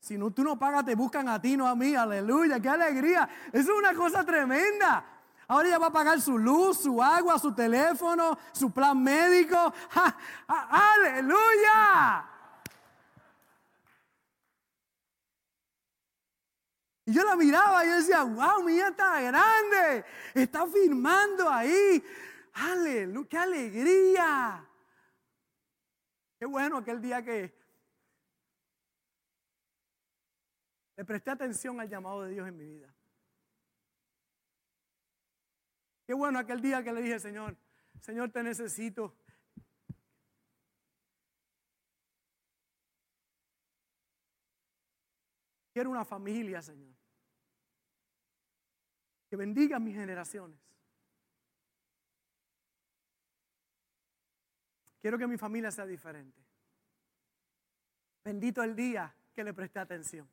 Si 0.00 0.18
no, 0.18 0.30
tú 0.30 0.44
no 0.44 0.58
pagas, 0.58 0.84
te 0.84 0.94
buscan 0.94 1.30
a 1.30 1.40
ti, 1.40 1.56
no 1.56 1.66
a 1.66 1.74
mí, 1.74 1.94
aleluya. 1.94 2.60
Qué 2.60 2.68
alegría. 2.68 3.26
Eso 3.50 3.72
es 3.72 3.78
una 3.78 3.94
cosa 3.94 4.22
tremenda. 4.22 5.14
Ahora 5.46 5.68
ella 5.68 5.78
va 5.78 5.86
a 5.86 5.92
pagar 5.92 6.20
su 6.20 6.38
luz, 6.38 6.78
su 6.78 7.02
agua, 7.02 7.38
su 7.38 7.54
teléfono, 7.54 8.38
su 8.52 8.72
plan 8.72 9.02
médico. 9.02 9.56
¡Aleluya! 10.46 12.30
Y 17.06 17.12
yo 17.12 17.22
la 17.24 17.36
miraba 17.36 17.84
y 17.84 17.88
decía, 17.88 18.22
wow, 18.22 18.62
mi 18.62 18.76
hija 18.76 18.88
está 18.88 19.20
grande, 19.20 20.04
está 20.32 20.66
firmando 20.66 21.50
ahí. 21.50 22.02
¡Aleluya! 22.54 23.28
¡Qué 23.28 23.38
alegría! 23.38 24.68
Qué 26.38 26.46
bueno 26.46 26.78
aquel 26.78 27.00
día 27.00 27.22
que 27.22 27.54
le 30.96 31.04
presté 31.04 31.30
atención 31.30 31.80
al 31.80 31.88
llamado 31.88 32.22
de 32.22 32.30
Dios 32.30 32.48
en 32.48 32.56
mi 32.56 32.64
vida. 32.64 32.93
Qué 36.06 36.12
bueno 36.12 36.38
aquel 36.38 36.60
día 36.60 36.82
que 36.82 36.92
le 36.92 37.00
dije, 37.00 37.18
Señor, 37.18 37.56
Señor, 38.00 38.30
te 38.30 38.42
necesito. 38.42 39.16
Quiero 45.72 45.90
una 45.90 46.04
familia, 46.04 46.60
Señor. 46.60 46.94
Que 49.28 49.36
bendiga 49.36 49.78
mis 49.78 49.94
generaciones. 49.94 50.60
Quiero 55.00 55.18
que 55.18 55.26
mi 55.26 55.36
familia 55.36 55.70
sea 55.70 55.86
diferente. 55.86 56.40
Bendito 58.22 58.62
el 58.62 58.76
día 58.76 59.14
que 59.34 59.42
le 59.42 59.52
presté 59.52 59.78
atención. 59.78 60.30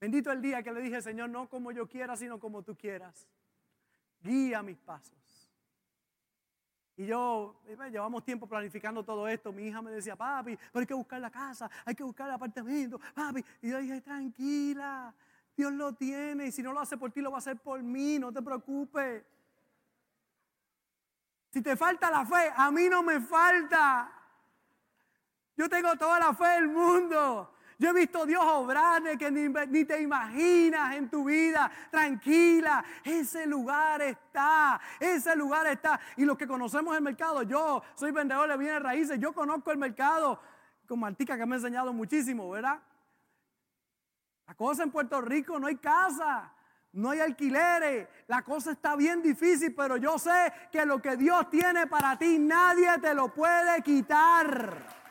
Bendito 0.00 0.32
el 0.32 0.42
día 0.42 0.62
que 0.62 0.72
le 0.72 0.80
dije, 0.80 1.00
Señor, 1.00 1.30
no 1.30 1.48
como 1.48 1.70
yo 1.72 1.86
quiera, 1.86 2.16
sino 2.16 2.40
como 2.40 2.62
tú 2.62 2.76
quieras 2.76 3.28
guía 4.22 4.62
mis 4.62 4.78
pasos. 4.78 5.14
Y 6.96 7.06
yo, 7.06 7.60
llevamos 7.90 8.24
tiempo 8.24 8.46
planificando 8.46 9.02
todo 9.02 9.26
esto. 9.26 9.52
Mi 9.52 9.66
hija 9.66 9.80
me 9.80 9.90
decía, 9.90 10.14
papi, 10.14 10.56
pero 10.56 10.80
hay 10.80 10.86
que 10.86 10.94
buscar 10.94 11.20
la 11.20 11.30
casa, 11.30 11.70
hay 11.84 11.94
que 11.94 12.04
buscar 12.04 12.28
el 12.28 12.34
apartamento, 12.34 13.00
papi. 13.14 13.44
Y 13.62 13.70
yo 13.70 13.78
dije, 13.78 14.00
tranquila, 14.00 15.14
Dios 15.56 15.72
lo 15.72 15.94
tiene. 15.94 16.46
Y 16.46 16.52
si 16.52 16.62
no 16.62 16.72
lo 16.72 16.80
hace 16.80 16.96
por 16.96 17.10
ti, 17.10 17.20
lo 17.20 17.30
va 17.30 17.38
a 17.38 17.38
hacer 17.38 17.56
por 17.58 17.82
mí, 17.82 18.18
no 18.18 18.32
te 18.32 18.42
preocupes. 18.42 19.24
Si 21.50 21.60
te 21.60 21.76
falta 21.76 22.10
la 22.10 22.24
fe, 22.24 22.52
a 22.54 22.70
mí 22.70 22.88
no 22.88 23.02
me 23.02 23.20
falta. 23.20 24.10
Yo 25.56 25.68
tengo 25.68 25.96
toda 25.96 26.18
la 26.18 26.34
fe 26.34 26.46
del 26.46 26.68
mundo. 26.68 27.54
Yo 27.82 27.90
he 27.90 27.94
visto 27.94 28.24
Dios 28.24 28.44
obrar 28.44 29.02
que 29.18 29.28
ni, 29.28 29.84
te 29.84 30.00
imaginas 30.00 30.94
en 30.94 31.10
tu 31.10 31.24
vida. 31.24 31.68
Tranquila, 31.90 32.84
ese 33.02 33.44
lugar 33.44 34.00
está, 34.02 34.80
ese 35.00 35.34
lugar 35.34 35.66
está. 35.66 35.98
Y 36.16 36.24
los 36.24 36.38
que 36.38 36.46
conocemos 36.46 36.94
el 36.94 37.02
mercado, 37.02 37.42
yo 37.42 37.82
soy 37.96 38.12
vendedor 38.12 38.48
de 38.48 38.56
bienes 38.56 38.80
raíces, 38.80 39.18
yo 39.18 39.32
conozco 39.32 39.72
el 39.72 39.78
mercado 39.78 40.40
con 40.86 41.00
Martica 41.00 41.36
que 41.36 41.44
me 41.44 41.56
ha 41.56 41.58
enseñado 41.58 41.92
muchísimo, 41.92 42.48
¿verdad? 42.50 42.80
La 44.46 44.54
cosa 44.54 44.84
en 44.84 44.92
Puerto 44.92 45.20
Rico 45.20 45.58
no 45.58 45.66
hay 45.66 45.76
casa. 45.76 46.52
No 46.92 47.08
hay 47.08 47.20
alquileres, 47.20 48.06
la 48.26 48.42
cosa 48.42 48.72
está 48.72 48.96
bien 48.96 49.22
difícil, 49.22 49.74
pero 49.74 49.96
yo 49.96 50.18
sé 50.18 50.52
que 50.70 50.84
lo 50.84 51.00
que 51.00 51.16
Dios 51.16 51.48
tiene 51.48 51.86
para 51.86 52.18
ti 52.18 52.38
nadie 52.38 52.98
te 53.00 53.14
lo 53.14 53.28
puede 53.32 53.80
quitar. 53.80 55.01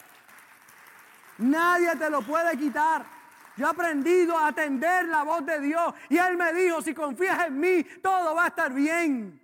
Nadie 1.41 1.95
te 1.95 2.09
lo 2.09 2.21
puede 2.21 2.57
quitar. 2.57 3.05
Yo 3.57 3.67
he 3.67 3.69
aprendido 3.69 4.37
a 4.37 4.47
atender 4.47 5.07
la 5.07 5.23
voz 5.23 5.45
de 5.45 5.59
Dios. 5.59 5.93
Y 6.09 6.17
Él 6.17 6.37
me 6.37 6.53
dijo, 6.53 6.81
si 6.81 6.93
confías 6.93 7.47
en 7.47 7.59
mí, 7.59 7.83
todo 8.01 8.33
va 8.33 8.45
a 8.45 8.47
estar 8.47 8.73
bien. 8.73 9.39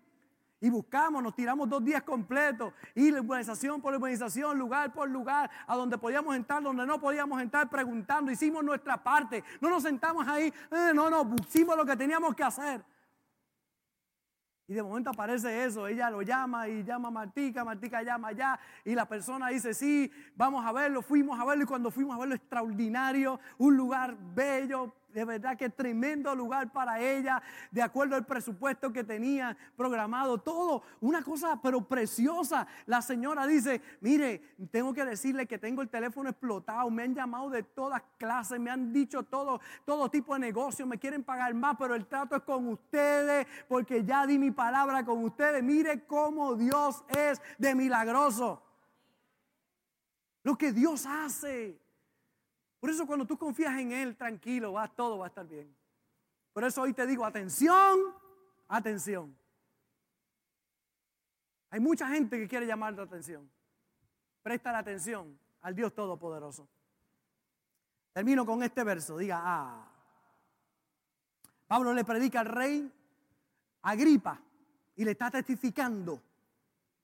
Y 0.60 0.70
buscamos, 0.70 1.22
nos 1.22 1.36
tiramos 1.36 1.70
dos 1.70 1.84
días 1.84 2.02
completos, 2.02 2.74
y 2.96 3.12
urbanización 3.12 3.80
por 3.80 3.94
urbanización, 3.94 4.58
lugar 4.58 4.92
por 4.92 5.08
lugar, 5.08 5.52
a 5.68 5.76
donde 5.76 6.00
podíamos 6.00 6.36
entrar, 6.36 6.64
donde 6.64 6.84
no 6.84 7.00
podíamos 7.00 7.40
entrar, 7.40 7.70
preguntando, 7.70 8.32
hicimos 8.32 8.64
nuestra 8.64 8.98
parte. 8.98 9.44
No 9.62 9.70
nos 9.70 9.84
sentamos 9.84 10.28
ahí, 10.28 10.52
eh, 10.72 10.92
no, 10.96 11.12
no, 11.12 11.36
hicimos 11.48 11.78
lo 11.78 11.86
que 11.86 11.96
teníamos 11.96 12.34
que 12.34 12.44
hacer. 12.44 12.84
Y 14.70 14.74
de 14.74 14.84
momento 14.84 15.10
aparece 15.10 15.64
eso, 15.64 15.88
ella 15.88 16.10
lo 16.10 16.22
llama 16.22 16.68
y 16.68 16.84
llama 16.84 17.08
a 17.08 17.12
Martica, 17.12 17.64
Martica 17.64 18.04
llama 18.04 18.28
allá 18.28 18.60
y 18.84 18.96
la 18.96 19.08
persona 19.08 19.48
dice, 19.48 19.74
sí, 19.74 20.12
vamos 20.36 20.66
a 20.66 20.74
verlo, 20.74 21.02
fuimos 21.02 21.40
a 21.40 21.46
verlo 21.46 21.64
y 21.64 21.68
cuando 21.68 21.90
fuimos 21.90 22.18
a 22.18 22.20
verlo 22.20 22.36
extraordinario, 22.36 23.40
un 23.60 23.78
lugar 23.78 24.18
bello, 24.36 24.94
de 25.14 25.26
verdad 25.26 25.58
que 25.58 25.70
tremendo 25.70 26.34
lugar 26.36 26.72
para 26.72 27.02
ella, 27.02 27.42
de 27.72 27.82
acuerdo 27.82 28.16
al 28.16 28.26
presupuesto 28.26 28.92
que 28.94 29.04
tenía 29.04 29.58
programado, 29.76 30.38
todo, 30.38 30.84
una 31.02 31.24
cosa 31.24 31.60
pero 31.62 31.82
preciosa. 31.82 32.68
La 32.86 33.02
señora 33.02 33.48
dice, 33.48 33.82
mire, 34.02 34.42
tengo 34.70 34.94
que 34.94 35.06
decirle 35.06 35.48
que 35.48 35.58
tengo 35.58 35.82
el 35.82 35.90
teléfono 35.90 36.30
explotado, 36.30 36.90
me 36.90 37.04
han 37.04 37.16
llamado 37.16 37.50
de 37.50 37.64
todas 37.64 38.02
clases, 38.18 38.60
me 38.60 38.70
han 38.70 38.94
dicho 38.94 39.24
todo, 39.24 39.60
todo 39.86 40.10
tipo 40.10 40.34
de 40.34 40.40
negocios, 40.40 40.88
me 40.88 41.00
quieren 41.00 41.24
pagar 41.24 41.54
más, 41.54 41.78
pero 41.80 41.96
el 41.96 42.06
trato 42.06 42.36
es 42.36 42.44
con 42.44 42.68
ustedes, 42.68 43.48
porque 43.68 44.04
ya 44.04 44.28
di 44.28 44.38
mi 44.38 44.52
palabra 44.52 45.04
con 45.04 45.24
ustedes. 45.24 45.64
Mire 45.64 46.06
cómo 46.06 46.56
Dios 46.56 47.04
es 47.18 47.42
de 47.58 47.74
milagroso. 47.76 48.62
Lo 50.44 50.58
que 50.58 50.72
Dios 50.72 51.06
hace. 51.06 51.87
Por 52.88 52.94
eso 52.94 53.06
cuando 53.06 53.28
tú 53.28 53.38
confías 53.38 53.78
en 53.78 53.92
Él, 53.92 54.16
tranquilo, 54.16 54.72
va, 54.72 54.88
todo 54.88 55.18
va 55.18 55.26
a 55.26 55.28
estar 55.28 55.46
bien. 55.46 55.76
Por 56.54 56.64
eso 56.64 56.84
hoy 56.84 56.94
te 56.94 57.06
digo, 57.06 57.26
atención, 57.26 58.00
atención. 58.66 59.38
Hay 61.70 61.82
mucha 61.82 62.08
gente 62.08 62.40
que 62.40 62.48
quiere 62.48 62.66
llamar 62.66 62.94
la 62.94 63.04
atención. 63.04 63.52
Presta 64.42 64.72
la 64.72 64.78
atención 64.78 65.38
al 65.64 65.76
Dios 65.76 65.94
Todopoderoso. 65.94 66.70
Termino 68.14 68.46
con 68.46 68.64
este 68.64 68.86
verso, 68.86 69.18
diga, 69.18 69.42
ah. 69.44 69.92
Pablo 71.68 71.94
le 71.94 72.06
predica 72.06 72.40
al 72.40 72.46
rey 72.46 72.90
Agripa 73.82 74.40
y 74.96 75.04
le 75.04 75.12
está 75.12 75.30
testificando. 75.30 76.24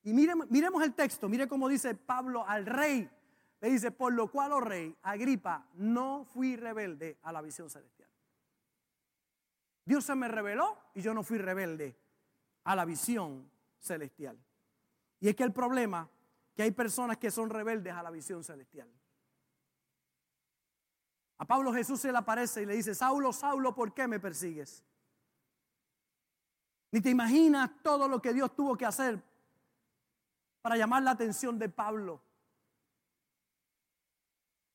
Y 0.03 0.13
miremos, 0.13 0.49
miremos 0.49 0.81
el 0.81 0.93
texto, 0.93 1.27
mire 1.27 1.45
cómo 1.49 1.67
dice 1.67 1.93
Pablo 1.93 2.47
al 2.47 2.65
rey 2.65 3.09
le 3.64 3.70
dice, 3.70 3.91
por 3.91 4.11
lo 4.11 4.30
cual, 4.30 4.51
oh 4.51 4.59
rey, 4.59 4.93
Agripa, 5.03 5.66
no 5.76 6.26
fui 6.26 6.57
rebelde 6.57 7.18
a 7.24 7.32
la 7.32 7.41
visión 7.41 7.70
celestial. 7.70 8.09
Dios 9.86 10.03
se 10.03 10.16
me 10.16 10.28
reveló 10.28 10.78
y 10.93 11.01
yo 11.01 11.14
no 11.14 11.24
fui 11.24 11.38
rebelde 11.38 11.97
a 12.66 12.76
la 12.76 12.84
visión 12.84 13.49
celestial. 13.80 14.38
Y 15.22 15.30
es 15.30 15.36
que 15.38 15.45
el 15.45 15.53
problema 15.53 16.09
que 16.53 16.64
hay 16.64 16.72
personas 16.72 17.16
que 17.16 17.32
son 17.32 17.49
rebeldes 17.49 17.93
a 17.93 18.03
la 18.03 18.11
visión 18.11 18.43
celestial. 18.43 18.89
A 21.38 21.45
Pablo 21.45 21.72
Jesús 21.72 22.01
se 22.01 22.11
le 22.11 22.18
aparece 22.18 22.64
y 22.64 22.66
le 22.66 22.76
dice, 22.76 22.93
Saulo, 22.93 23.32
Saulo, 23.32 23.74
¿por 23.74 23.93
qué 23.93 24.09
me 24.09 24.20
persigues? 24.20 24.84
Ni 26.91 26.99
te 26.99 27.09
imaginas 27.09 27.72
todo 27.82 28.09
lo 28.09 28.22
que 28.22 28.34
Dios 28.34 28.53
tuvo 28.53 28.78
que 28.78 28.86
hacer 28.86 29.24
para 30.61 30.76
llamar 30.76 31.03
la 31.03 31.11
atención 31.11 31.57
de 31.57 31.70
Pablo 31.70 32.32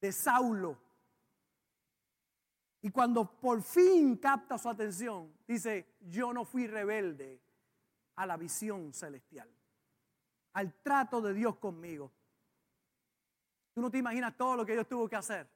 de 0.01 0.13
Saulo. 0.13 0.79
Y 2.81 2.91
cuando 2.91 3.39
por 3.41 3.63
fin 3.63 4.17
capta 4.17 4.57
su 4.57 4.69
atención, 4.69 5.33
dice, 5.47 5.97
yo 6.01 6.33
no 6.33 6.45
fui 6.45 6.67
rebelde 6.67 7.41
a 8.17 8.27
la 8.27 8.37
visión 8.37 8.93
celestial, 8.93 9.49
al 10.53 10.75
trato 10.83 11.21
de 11.21 11.35
Dios 11.35 11.57
conmigo. 11.57 12.13
Tú 13.75 13.81
no 13.81 13.91
te 13.91 13.99
imaginas 13.99 14.37
todo 14.37 14.57
lo 14.57 14.67
que 14.67 14.73
Dios 14.73 14.89
tuvo 14.89 15.09
que 15.09 15.17
hacer 15.17 15.49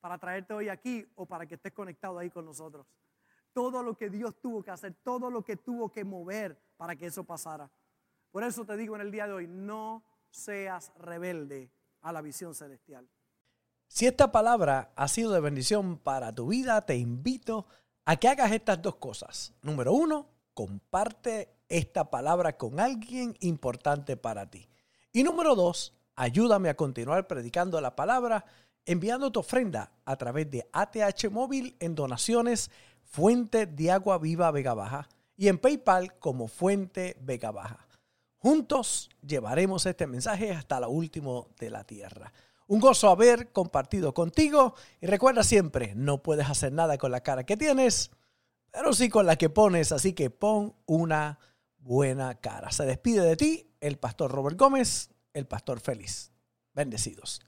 para 0.00 0.18
traerte 0.18 0.54
hoy 0.54 0.68
aquí 0.68 1.06
o 1.16 1.26
para 1.26 1.46
que 1.46 1.56
estés 1.56 1.72
conectado 1.72 2.18
ahí 2.18 2.30
con 2.30 2.44
nosotros. 2.44 2.86
Todo 3.52 3.82
lo 3.82 3.96
que 3.96 4.10
Dios 4.10 4.40
tuvo 4.40 4.62
que 4.62 4.70
hacer, 4.70 4.94
todo 5.02 5.30
lo 5.30 5.42
que 5.42 5.56
tuvo 5.56 5.90
que 5.90 6.04
mover 6.04 6.58
para 6.76 6.94
que 6.94 7.06
eso 7.06 7.24
pasara. 7.24 7.70
Por 8.30 8.44
eso 8.44 8.64
te 8.64 8.76
digo 8.76 8.94
en 8.94 9.00
el 9.00 9.10
día 9.10 9.26
de 9.26 9.32
hoy, 9.32 9.46
no 9.46 10.04
seas 10.30 10.92
rebelde 10.96 11.70
a 12.02 12.12
la 12.12 12.20
visión 12.20 12.54
celestial. 12.54 13.08
Si 13.88 14.06
esta 14.06 14.32
palabra 14.32 14.92
ha 14.96 15.08
sido 15.08 15.32
de 15.32 15.40
bendición 15.40 15.98
para 15.98 16.32
tu 16.32 16.48
vida, 16.48 16.84
te 16.84 16.96
invito 16.96 17.66
a 18.04 18.16
que 18.16 18.28
hagas 18.28 18.52
estas 18.52 18.82
dos 18.82 18.96
cosas. 18.96 19.52
Número 19.62 19.92
uno, 19.92 20.28
comparte 20.54 21.56
esta 21.68 22.10
palabra 22.10 22.56
con 22.56 22.80
alguien 22.80 23.36
importante 23.40 24.16
para 24.16 24.48
ti. 24.48 24.68
Y 25.12 25.22
número 25.22 25.54
dos, 25.54 25.94
ayúdame 26.14 26.68
a 26.68 26.76
continuar 26.76 27.26
predicando 27.26 27.80
la 27.80 27.96
palabra 27.96 28.44
enviando 28.84 29.32
tu 29.32 29.40
ofrenda 29.40 29.92
a 30.04 30.16
través 30.16 30.50
de 30.50 30.68
ATH 30.72 31.28
Móvil 31.30 31.76
en 31.80 31.94
donaciones 31.94 32.70
Fuente 33.02 33.66
de 33.66 33.90
Agua 33.90 34.18
Viva 34.18 34.50
Vega 34.50 34.74
Baja 34.74 35.08
y 35.36 35.48
en 35.48 35.58
PayPal 35.58 36.18
como 36.18 36.48
Fuente 36.48 37.16
Vega 37.20 37.50
Baja. 37.50 37.86
Juntos 38.38 39.10
llevaremos 39.26 39.86
este 39.86 40.06
mensaje 40.06 40.52
hasta 40.52 40.78
lo 40.80 40.88
último 40.90 41.48
de 41.58 41.70
la 41.70 41.84
tierra. 41.84 42.32
Un 42.66 42.80
gozo 42.80 43.10
haber 43.10 43.52
compartido 43.52 44.12
contigo 44.12 44.74
y 45.00 45.06
recuerda 45.06 45.44
siempre, 45.44 45.94
no 45.94 46.22
puedes 46.22 46.48
hacer 46.48 46.72
nada 46.72 46.98
con 46.98 47.12
la 47.12 47.22
cara 47.22 47.46
que 47.46 47.56
tienes, 47.56 48.10
pero 48.72 48.92
sí 48.92 49.08
con 49.08 49.26
la 49.26 49.36
que 49.36 49.50
pones, 49.50 49.92
así 49.92 50.12
que 50.12 50.30
pon 50.30 50.74
una 50.84 51.38
buena 51.78 52.34
cara. 52.34 52.72
Se 52.72 52.84
despide 52.84 53.22
de 53.22 53.36
ti 53.36 53.70
el 53.80 53.98
pastor 53.98 54.32
Robert 54.32 54.58
Gómez, 54.58 55.10
el 55.32 55.46
pastor 55.46 55.80
feliz. 55.80 56.32
Bendecidos. 56.74 57.40